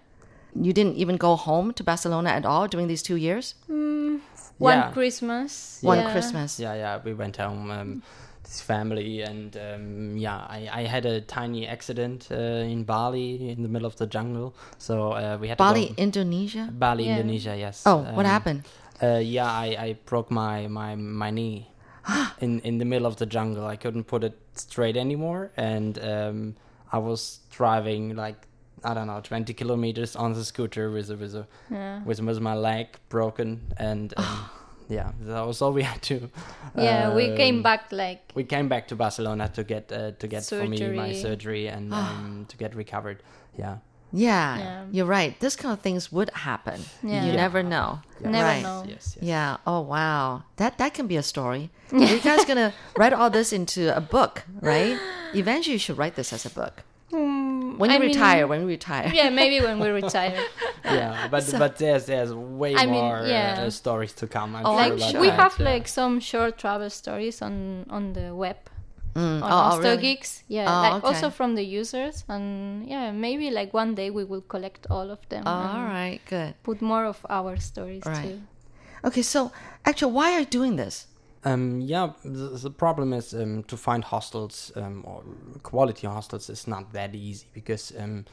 [0.66, 3.54] You didn't even go home to Barcelona at all during these two years?
[3.70, 4.20] Mm,
[4.58, 4.90] one Yeah.
[4.96, 5.78] Christmas.
[5.82, 6.12] One yeah.
[6.12, 6.50] Christmas.
[6.64, 8.02] Yeah, yeah, we went home, um,
[8.46, 13.62] this family, and um, yeah, I, I had a tiny accident uh, in Bali in
[13.62, 16.68] the middle of the jungle, so uh, we had Bali, Indonesia?
[16.72, 17.16] Bali, Yeah.
[17.18, 17.82] Indonesia, yes.
[17.86, 18.62] Oh, what Um, happened?
[19.02, 21.66] Uh, yeah, I, I broke my my my knee
[22.40, 23.66] in in the middle of the jungle.
[23.66, 26.54] I couldn't put it straight anymore, and um,
[26.92, 28.36] I was driving like
[28.84, 32.04] I don't know, 20 kilometers on the scooter with a, with a, Yeah.
[32.04, 34.24] with, with my leg broken, and um,
[34.88, 36.28] yeah, that was all we had to.
[36.76, 40.26] Yeah, we came um, back like We came back to Barcelona to get uh, to
[40.28, 41.14] get for me my Surgery.
[41.14, 43.22] surgery and um, to get recovered.
[43.58, 43.78] Yeah.
[44.12, 44.84] Yeah, Yeah.
[44.92, 45.38] you're right.
[45.40, 46.80] This kind of things would happen.
[47.02, 47.24] Yeah.
[47.24, 47.36] You Yeah.
[47.36, 47.98] never know.
[48.20, 48.30] Yeah.
[48.30, 48.62] Never right.
[48.62, 48.84] know.
[48.86, 49.56] Yes, Yeah.
[49.66, 50.44] Oh wow.
[50.56, 51.70] That that can be a story.
[51.92, 54.96] Are you guys gonna write all this into a book, right?
[55.34, 56.82] Eventually, you should write this as a book.
[57.78, 59.10] When you I mean- retire, when you retire.
[59.14, 60.38] Yeah, maybe when we retire.
[60.84, 63.64] yeah, but So- but there's there's way I mean, more yeah.
[63.66, 64.56] uh, stories to come.
[64.56, 65.20] I'm Oh, sure I'm about sure.
[65.20, 65.70] we that, have yeah.
[65.72, 68.56] like some short travel stories on on the web
[69.16, 69.40] Mm.
[69.42, 69.96] on Oh, oh, really?
[69.96, 70.42] Geeks.
[70.46, 71.06] Yeah, Oh, like okay.
[71.08, 75.20] also from the users, and yeah, maybe like one day we will collect all of
[75.30, 75.42] them.
[75.46, 76.20] Oh, all right.
[76.28, 76.52] Good.
[76.62, 78.22] Put more of our stories Right.
[78.22, 78.38] too.
[79.08, 79.22] Okay.
[79.22, 79.52] So,
[79.88, 81.06] actually, why are you doing this?
[81.46, 85.22] Um, yeah, the, the problem is um, to find hostels um, or
[85.62, 88.24] quality hostels is not that easy because um,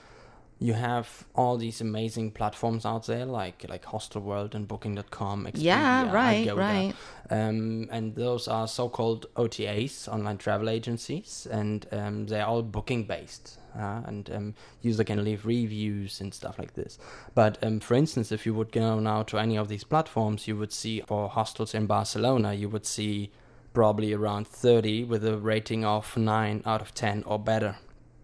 [0.59, 5.45] you have all these amazing platforms out there like like Hostel World and Booking.com.
[5.45, 6.93] Expedia, Yeah, right, right.
[7.29, 13.59] Um, and those are so-called OTAs, online travel agencies, and um, they're all booking based.
[13.75, 16.99] Uh, and um, user can leave reviews and stuff like this.
[17.33, 20.55] But um, for instance, if you would go now to any of these platforms, you
[20.57, 23.31] would see for hostels in Barcelona, you would see
[23.73, 27.77] probably around 30 with a rating of 9 out of 10 or better.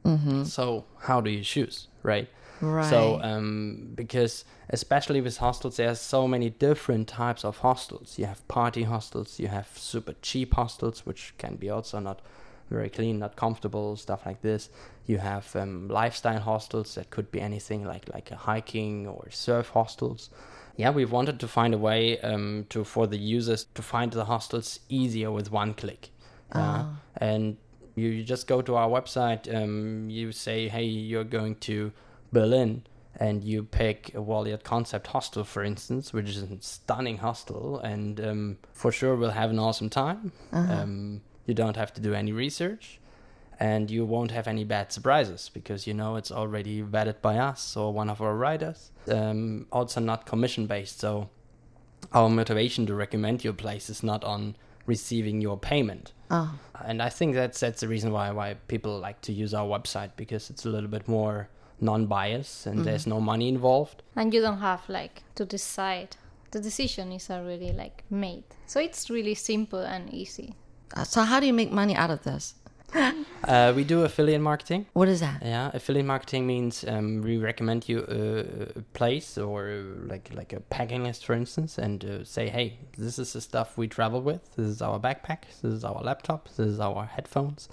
[0.05, 0.45] Mhm.
[0.45, 2.29] So how do you choose, right?
[2.61, 3.25] So Right.
[3.25, 8.19] um, because especially with hostels, there are so many different types of hostels.
[8.19, 12.21] You have party hostels, you have super cheap hostels, which can be also not
[12.69, 14.69] very clean, not comfortable, stuff like this.
[15.05, 19.69] You have um, lifestyle hostels that could be anything like like a hiking or surf
[19.69, 20.29] hostels.
[20.77, 24.25] Yeah, we wanted to find a way um, to for the users to find the
[24.25, 26.09] hostels easier with one click.
[26.51, 26.85] Uh, Ah.
[27.17, 27.57] and
[27.95, 29.47] you, you just go to our website.
[29.53, 31.91] Um, you say, "Hey, you're going to
[32.31, 32.83] Berlin,"
[33.19, 38.19] and you pick a Wallyard Concept Hostel, for instance, which is a stunning hostel, and
[38.21, 40.31] um, for sure we'll have an awesome time.
[40.53, 40.73] Uh-huh.
[41.49, 42.99] You don't have to do any research,
[43.59, 47.75] and you won't have any bad surprises because you know it's already vetted by us
[47.75, 48.91] or one of our writers.
[49.07, 51.29] Um, also, not commission based, so
[52.13, 56.13] our motivation to recommend your place is not on receiving your payment.
[56.29, 56.53] Oh.
[56.85, 60.11] And I think that's that's the reason why why people like to use our website
[60.15, 61.49] because it's a little bit more
[61.81, 62.83] non-biased and Mhm.
[62.83, 64.03] there's no money involved.
[64.15, 66.09] And you don't have like to decide.
[66.51, 68.43] The decision is already like made.
[68.67, 70.53] So it's really simple and easy.
[70.95, 72.55] Uh, so, how do you make money out of this?
[73.43, 74.85] Uh, we do affiliate marketing.
[74.93, 75.41] What is that?
[75.43, 80.59] Yeah, affiliate marketing means um, we recommend you a, a place or like like a
[80.59, 84.55] packing list, for instance, and uh, say, hey, this is the stuff we travel with.
[84.55, 85.43] This is our backpack.
[85.61, 86.49] This is our laptop.
[86.49, 87.69] This is our headphones,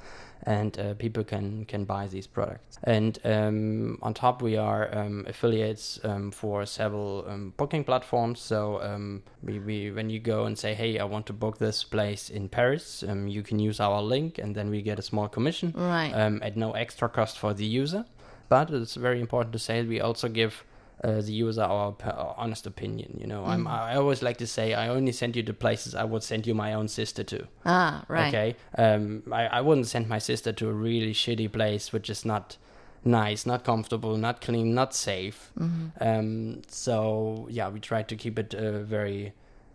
[0.47, 2.79] and uh, people can can buy these products.
[2.85, 8.41] And um, on top, we are um, affiliates um, for several um, booking platforms.
[8.41, 11.85] So um, we, we when you go and say, hey, I want to book this
[11.85, 15.29] place in Paris, um, you can use our link, and then we get a small
[15.29, 16.13] commission Right.
[16.13, 18.05] um, at no extra cost for the user.
[18.49, 20.63] But it's very important to say we also give
[21.05, 23.19] uh, the user our, our honest opinion.
[23.21, 23.71] You know, I'm, Mhm.
[23.71, 26.55] I always like to say I only send you the places I would send you
[26.55, 27.47] my own sister to.
[27.65, 28.29] Ah, right.
[28.35, 28.57] Okay.
[28.79, 32.57] Um, I, I wouldn't send my sister to a really shitty place which is not
[33.05, 35.53] nice, not comfortable, not clean, not safe.
[35.59, 35.91] Mhm.
[36.01, 39.33] Um, so yeah, we try to keep it uh, very,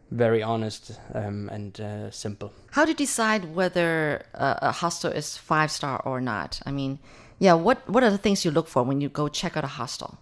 [0.09, 2.51] very honest um, and uh, simple.
[2.72, 6.59] How do you decide whether a, a hostel is five star or not?
[6.65, 6.99] I mean,
[7.39, 9.67] yeah, what what are the things you look for when you go check out a
[9.80, 10.17] hostel?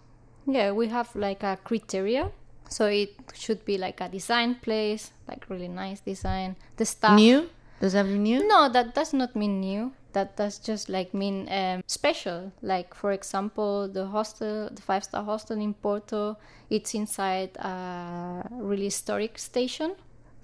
[0.46, 2.30] Yeah, we have like a criteria.
[2.68, 6.56] So it should be like a design place, like really nice design.
[6.76, 7.48] The staff New?
[7.80, 8.46] Does that mean new?
[8.46, 9.92] No, that does not mean new.
[10.12, 12.52] that does just like mean um, special.
[12.62, 16.36] Like for example, the hostel, the five star hostel in Porto,
[16.68, 19.94] it's inside a really historic station,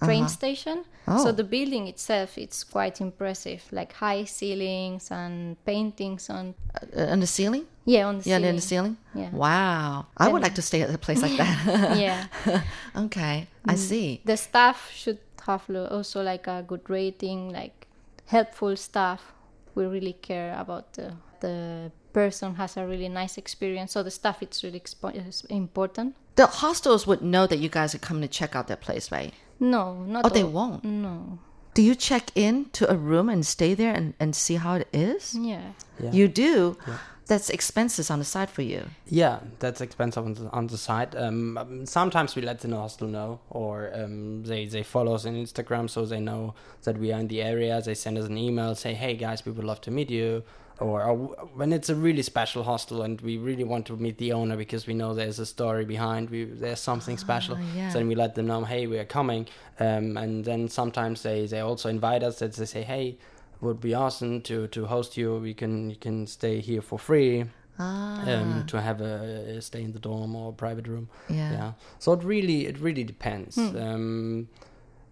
[0.05, 0.28] train Uh-huh.
[0.28, 0.84] station.
[1.09, 1.24] Oh.
[1.24, 6.55] So the building itself, it's quite impressive, like high ceilings and paintings on.
[6.97, 7.64] Uh, on the ceiling?
[7.84, 8.49] Yeah, on the yeah, ceiling.
[8.51, 8.97] in the ceiling.
[9.14, 9.30] Yeah.
[9.30, 10.07] Wow.
[10.16, 11.97] I would like to stay at a place like that.
[12.07, 12.26] Yeah.
[12.97, 13.78] okay, I Mm.
[13.78, 14.20] see.
[14.24, 17.86] The staff should have also like a good rating, like
[18.26, 19.32] helpful staff.
[19.74, 23.92] We really care about the the person has a really nice experience.
[23.92, 25.12] So the staff it's really expo-
[25.51, 26.14] important.
[26.36, 29.32] The hostels would know that you guys are coming to check out their place, right?
[29.61, 30.84] No, not Oh, they won't?
[30.84, 31.38] No.
[31.74, 34.88] Do you check in to a room and stay there and, and see how it
[34.92, 35.34] is?
[35.34, 35.72] Yeah.
[36.02, 36.12] Yeah.
[36.12, 36.78] You do?
[36.86, 36.98] Yeah.
[37.26, 38.84] That's expenses on the side for you.
[39.09, 41.16] Yeah, that's expensive on the, on the side.
[41.16, 45.34] Um, um, sometimes we let the hostel know, or um, they they follow us on
[45.34, 46.54] Instagram, so they know
[46.84, 47.82] that we are in the area.
[47.82, 50.44] They send us an email, say, "Hey guys, we would love to meet you."
[50.78, 51.16] Or, or
[51.54, 54.86] when it's a really special hostel and we really want to meet the owner because
[54.86, 57.56] we know there's a story behind, we there's something special.
[57.74, 57.88] yeah.
[57.90, 59.46] So then we let them know, "Hey, we are coming."
[59.80, 62.38] Um, and then sometimes they they also invite us.
[62.40, 63.16] That they say, "Hey."
[63.62, 65.36] Would be awesome to, to host you.
[65.36, 67.46] We can you can stay here for free
[67.78, 68.20] Ah.
[68.30, 71.08] um, to have a, a stay in the dorm or a private room.
[71.30, 71.72] Yeah.
[71.98, 73.56] So it really it really depends.
[73.56, 73.76] Hmm.
[73.76, 74.48] Um,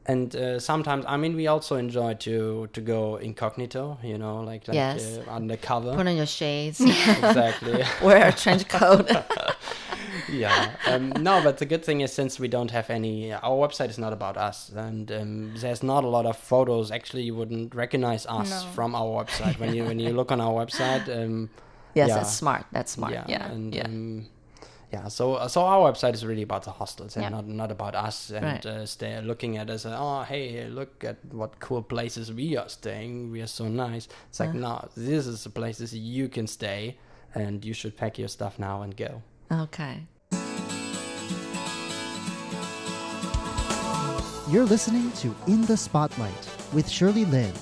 [0.07, 4.69] and uh, sometimes I mean we also enjoy to to go incognito, you know, like
[4.69, 5.19] like Yes.
[5.19, 5.95] uh, undercover.
[5.95, 6.81] Put on your shades.
[6.81, 7.83] exactly.
[8.03, 9.11] Wear a trench coat.
[10.33, 10.71] yeah.
[10.87, 13.99] Um, no, but the good thing is since we don't have any, our website is
[13.99, 16.91] not about us, and um, there's not a lot of photos.
[16.91, 18.71] Actually, you wouldn't recognize us No.
[18.73, 21.09] from our website when you when you look on our website.
[21.09, 21.51] Um,
[21.97, 22.17] Yes, yeah.
[22.17, 22.67] that's smart.
[22.73, 23.13] That's smart.
[23.13, 23.87] Yeah, and, yeah.
[24.95, 27.31] Yeah, so uh, so our website is really about the hostels and Yeah.
[27.37, 28.65] not not about us and Right.
[28.67, 29.85] uh, stay looking at us.
[29.87, 33.33] Uh, oh, hey, look at what cool places we are staying.
[33.33, 34.05] We are so nice.
[34.31, 34.67] It's like Uh.
[34.67, 36.97] no, this is the places you can stay,
[37.35, 39.11] and you should pack your stuff now and go.
[39.51, 40.07] Okay.
[44.53, 47.53] You're listening to In the Spotlight with Shirley Lin.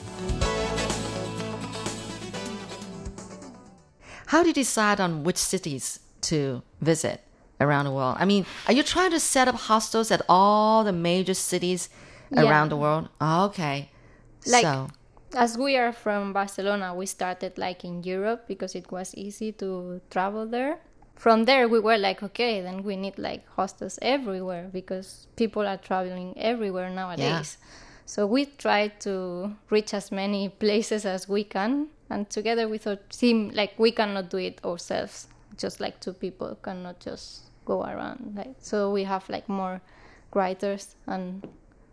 [4.26, 7.20] How do you decide on which cities to visit
[7.60, 8.16] around the world?
[8.18, 11.88] I mean, are you trying to set up hostels at all the major cities
[12.30, 12.44] Yeah.
[12.44, 13.08] around the world?
[13.20, 13.90] Oh, okay.
[14.46, 14.88] Like so,
[15.34, 20.00] as we are from Barcelona, we started like in Europe because it was easy to
[20.10, 20.78] travel there.
[21.14, 25.76] From there, we were like, okay, then we need like hostels everywhere because people are
[25.76, 27.58] traveling everywhere nowadays.
[28.06, 32.98] So we try to reach as many places as we can, and together with our
[33.10, 35.28] team, like we cannot do it ourselves.
[35.58, 38.34] Just like two people cannot just go around.
[38.36, 39.80] Like so, we have like more
[40.34, 41.46] writers and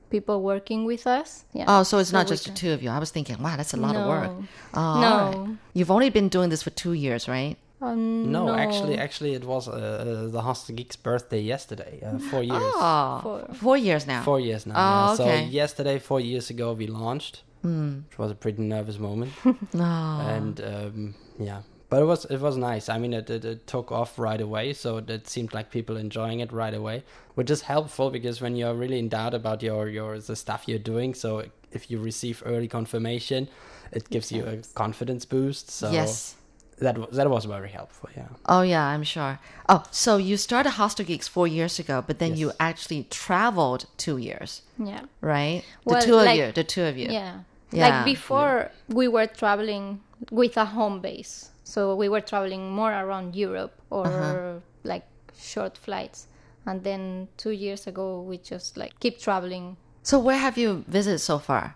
[0.09, 1.45] people working with us.
[1.53, 1.65] Yeah.
[1.67, 2.89] oh, so it's not we just the two of you.
[2.89, 4.31] I was thinking, wow, that's a lot of work.
[4.31, 4.47] No.
[4.73, 5.39] Oh, No.
[5.45, 5.57] right.
[5.73, 7.57] You've only been doing this for two years, right?
[7.81, 12.01] Um, No, actually, actually, it was uh, uh, the Hostel Geek's birthday yesterday.
[12.03, 12.61] Uh, four years.
[12.75, 13.53] Oh, Four.
[13.55, 14.21] four years now.
[14.23, 14.73] Four years now.
[14.75, 15.13] Oh, yeah.
[15.31, 15.45] okay.
[15.45, 18.03] So yesterday, four years ago, we launched, Mm.
[18.09, 19.31] which was a pretty nervous moment.
[19.73, 19.83] No.
[19.83, 23.91] and um, yeah but it was it was nice i mean it, it, it took
[23.91, 27.03] off right away so it seemed like people enjoying it right away
[27.35, 30.79] which is helpful because when you're really in doubt about your your the stuff you're
[30.93, 33.47] doing so if you receive early confirmation
[33.91, 36.35] it gives you a confidence boost so Yes.
[36.79, 39.39] that was that was very helpful yeah Oh yeah, I'm sure.
[39.67, 44.17] Oh, so you started Hostel Geeks four years ago, but then you actually traveled two
[44.17, 45.01] years, Yeah.
[45.21, 45.61] right?
[45.85, 47.07] The Well, two of you, the two of you.
[47.11, 47.33] Yeah.
[47.71, 47.83] Yeah.
[47.89, 49.99] Like before, we were traveling
[50.31, 51.49] with a home base.
[51.69, 54.59] So we were traveling more around Europe or Uh-huh.
[54.83, 55.05] like
[55.37, 56.27] short flights.
[56.65, 59.77] And then two years ago, we just like keep traveling.
[60.03, 61.75] So where have you visited so far?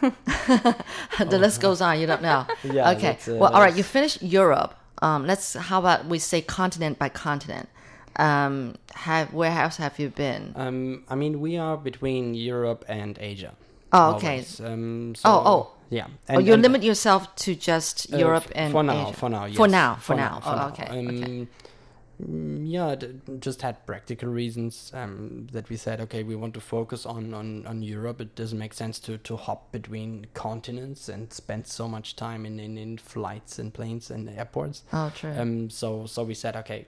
[1.18, 1.98] the list goes on.
[2.00, 2.46] You don't know.
[2.62, 3.18] Yeah, Okay.
[3.28, 3.76] uh, well, all right.
[3.76, 4.74] You finished Europe.
[5.02, 5.54] Um, let's.
[5.54, 7.68] How about we say continent by continent?
[8.16, 10.52] Um, have where else have you been?
[10.56, 13.52] um i mean we are between europe and asia
[13.92, 14.28] Oh, okay.
[14.28, 14.60] always.
[14.60, 15.62] um Oh, oh.
[15.98, 19.16] Yeah oh, you limit yourself to just Uh, Europe and for now, Asia.
[19.20, 20.30] for now, For now, for, For now.
[20.34, 20.68] now, for oh, now.
[20.72, 20.88] okay.
[20.98, 21.48] Um, okay.
[22.22, 22.94] Mm, yeah,
[23.40, 27.66] just had practical reasons um, that we said, okay, we want to focus on, on,
[27.66, 28.20] on Europe.
[28.20, 32.60] It doesn't make sense to, to hop between continents and spend so much time in,
[32.60, 34.84] in, in flights and planes and airports.
[34.92, 35.34] Oh, true.
[35.36, 36.86] Um, so so we said, okay,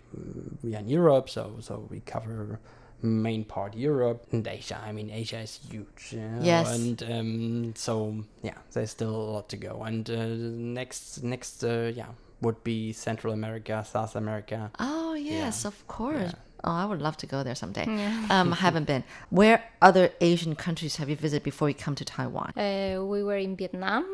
[0.63, 2.61] we are in Europe, so so we cover
[3.05, 4.81] main part Europe and Asia.
[4.85, 6.13] I mean, Asia is huge.
[6.13, 6.75] you know, Yes.
[6.75, 9.83] And um, so yeah, there's still a lot to go.
[9.85, 12.09] And uh, next next uh, yeah
[12.41, 14.71] would be Central America, South America.
[14.79, 16.33] Oh yes, of course.
[16.67, 17.85] Oh, I would love to go there someday.
[17.87, 18.27] Yeah.
[18.31, 19.05] Um, I haven't been.
[19.29, 22.53] Where other Asian countries have you visited before you come to Taiwan?
[22.57, 24.05] Uh, we were in Vietnam,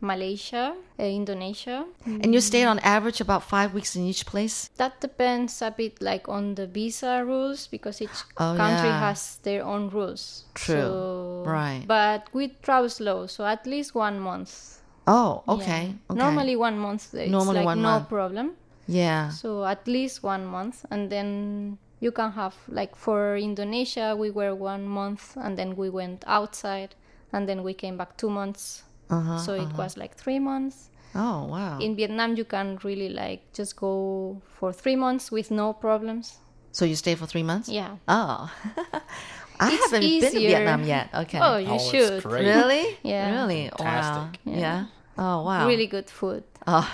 [0.00, 1.84] Malaysia, uh, Indonesia.
[2.06, 4.70] And you stayed on average about five weeks in each place?
[4.76, 9.00] That depends a bit like on the visa rules because each Oh, country yeah.
[9.10, 10.44] has their own rules.
[10.54, 10.80] True.
[10.80, 11.84] So- Right.
[11.86, 14.80] But we travel slow, so at least one month.
[15.06, 15.54] Oh, Yeah.
[15.54, 15.84] okay.
[16.10, 16.18] okay.
[16.18, 17.14] Normally one month.
[17.14, 18.08] It's Normally like one no month.
[18.08, 18.52] problem.
[18.86, 19.30] Yeah.
[19.30, 24.54] So at least one month, and then you can have like for Indonesia, we were
[24.54, 26.94] one month, and then we went outside,
[27.32, 28.82] and then we came back two months.
[29.10, 30.90] Uh-huh, so it was like three months.
[31.14, 31.78] Oh, wow.
[31.80, 36.38] In Vietnam, you can really like just go for three months with no problems.
[36.72, 37.68] So you stay for three months?
[37.68, 37.96] Yeah.
[38.06, 38.48] Oh.
[39.60, 40.38] I It's haven't been to.
[40.38, 41.10] Vietnam yet.
[41.14, 41.38] Okay.
[41.42, 42.22] Oh, you Oh, it's should.
[42.22, 42.46] great.
[42.46, 42.96] Really?
[43.02, 43.42] Yeah.
[43.42, 43.70] Really?
[43.78, 44.30] Wow.
[44.44, 44.58] Yeah.
[44.58, 44.84] Yeah.
[45.18, 45.66] Oh, wow.
[45.66, 46.44] Really good food.
[46.66, 46.88] Oh.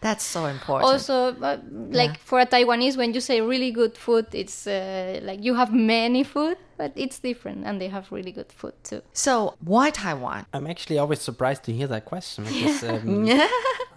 [0.00, 0.90] That's so important.
[0.90, 1.58] Also, uh,
[1.90, 5.74] like for a Taiwanese, when you say really good food, it's uh, like you have
[5.74, 9.02] many food, but it's different, and they have really good food too.
[9.12, 10.46] so, why Taiwan?
[10.54, 13.28] I'm actually always surprised to hear that question because um,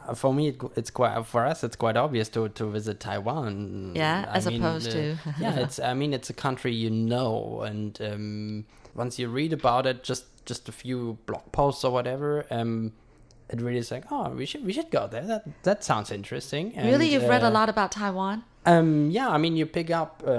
[0.07, 3.93] uh, for me it, it's quite for us it's quite obvious to, to visit Taiwan.
[3.95, 6.89] Yeah, I as mean, opposed uh, to- yeah, it's I mean it's a country you
[6.89, 11.91] know, and um, once you read about it, just just a few blog posts or
[11.93, 12.91] whatever, um,
[13.49, 15.25] it really is like oh we should we should go there.
[15.25, 16.73] That that sounds interesting.
[16.75, 17.09] really?
[17.11, 18.43] You've read a uh, lot about Taiwan?
[18.65, 20.31] um, yeah, I mean, you pick up uh,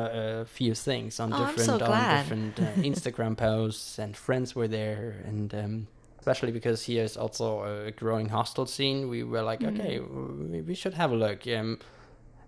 [0.43, 4.69] a few things on Oh, different so on different uh, Instagram posts, and friends were
[4.69, 5.87] there, and um,
[6.19, 9.09] especially because here is also a growing hostel scene.
[9.11, 9.81] We were like, Mm-hmm.
[9.81, 11.47] okay, we, we should have a look.
[11.47, 11.79] Um,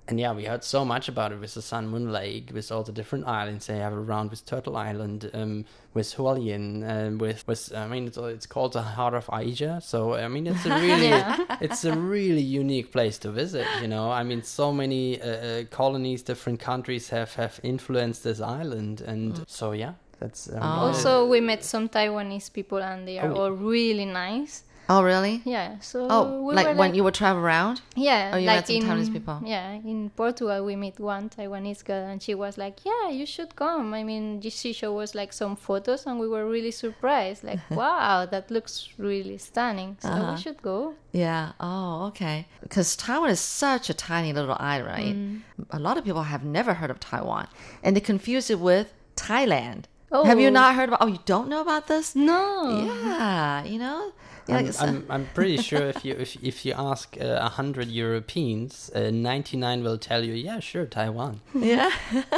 [0.09, 2.82] and yeah, we heard so much about it with the Sun Moon Lake, with all
[2.84, 7.72] the different islands they have around, with Turtle Island, um, with Hualien, and with with
[7.74, 9.80] I mean, it's, it's called the Heart of Asia.
[9.82, 11.12] So I mean, it's a really
[11.61, 13.66] it's a really unique place to visit.
[13.82, 18.40] You know, I mean, so many uh, uh, colonies, different countries have have influenced this
[18.40, 20.86] island, and so yeah, that's um, Oh.
[20.86, 23.36] Also, we met some Taiwanese people, and they are Oh.
[23.40, 24.62] all really nice.
[24.89, 25.43] Oh, really?
[25.45, 25.78] Yeah.
[25.80, 27.80] So Oh, we like when you would travel around?
[27.97, 29.41] Yeah, Oh, you like met some in Taiwanese people.
[29.45, 33.57] yeah in Portugal we met one Taiwanese girl and she was like, "Yeah, you should
[33.57, 37.43] come." I mean, she showed us like some photos and we were really surprised.
[37.43, 39.97] Like, wow, that looks really stunning.
[40.01, 40.32] So Uh-huh.
[40.34, 40.95] we should go.
[41.12, 41.53] Yeah.
[41.59, 42.47] Oh, okay.
[42.62, 45.14] Because Taiwan is such a tiny little island, right?
[45.16, 45.41] Mm.
[45.70, 47.47] A lot of people have never heard of Taiwan,
[47.82, 49.84] and they confuse it with Thailand.
[50.12, 50.22] Oh.
[50.24, 50.61] Have you Oh.
[50.61, 51.01] not heard about?
[51.03, 52.14] Oh, you don't know about this?
[52.14, 52.87] No.
[53.05, 53.64] Yeah.
[53.64, 54.12] You know.
[54.49, 57.49] Yeah, I'm, it's, I'm, I'm pretty sure if you if, if you ask uh, a
[57.49, 61.40] hundred Europeans, uh, 99 will tell you, yeah, sure, Taiwan.
[61.55, 61.90] yeah.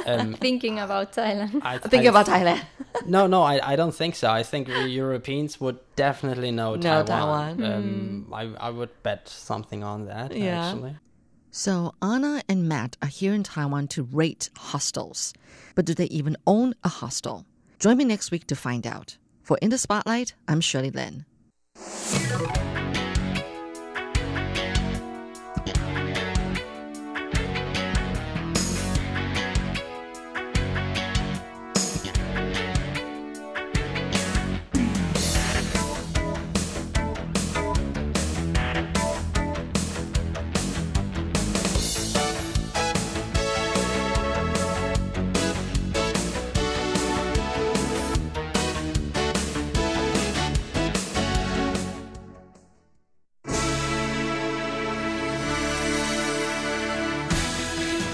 [0.06, 1.60] Um, Thinking about Thailand.
[1.62, 2.62] I, Thinking I- about Thailand.
[3.06, 4.30] No, no, I, I don't think so.
[4.30, 7.58] I think Europeans would definitely know Know Taiwan.
[7.58, 7.72] Taiwan.
[7.72, 10.66] Um, I, I would bet something on that, Yeah.
[10.70, 10.96] actually.
[11.50, 15.32] So Anna and Matt are here in Taiwan to rate hostels.
[15.74, 17.46] But do they even own a hostel?
[17.78, 19.16] Join me next week to find out.
[19.42, 21.24] For In the Spotlight, I'm Shirley Lin.
[21.80, 22.57] Thank you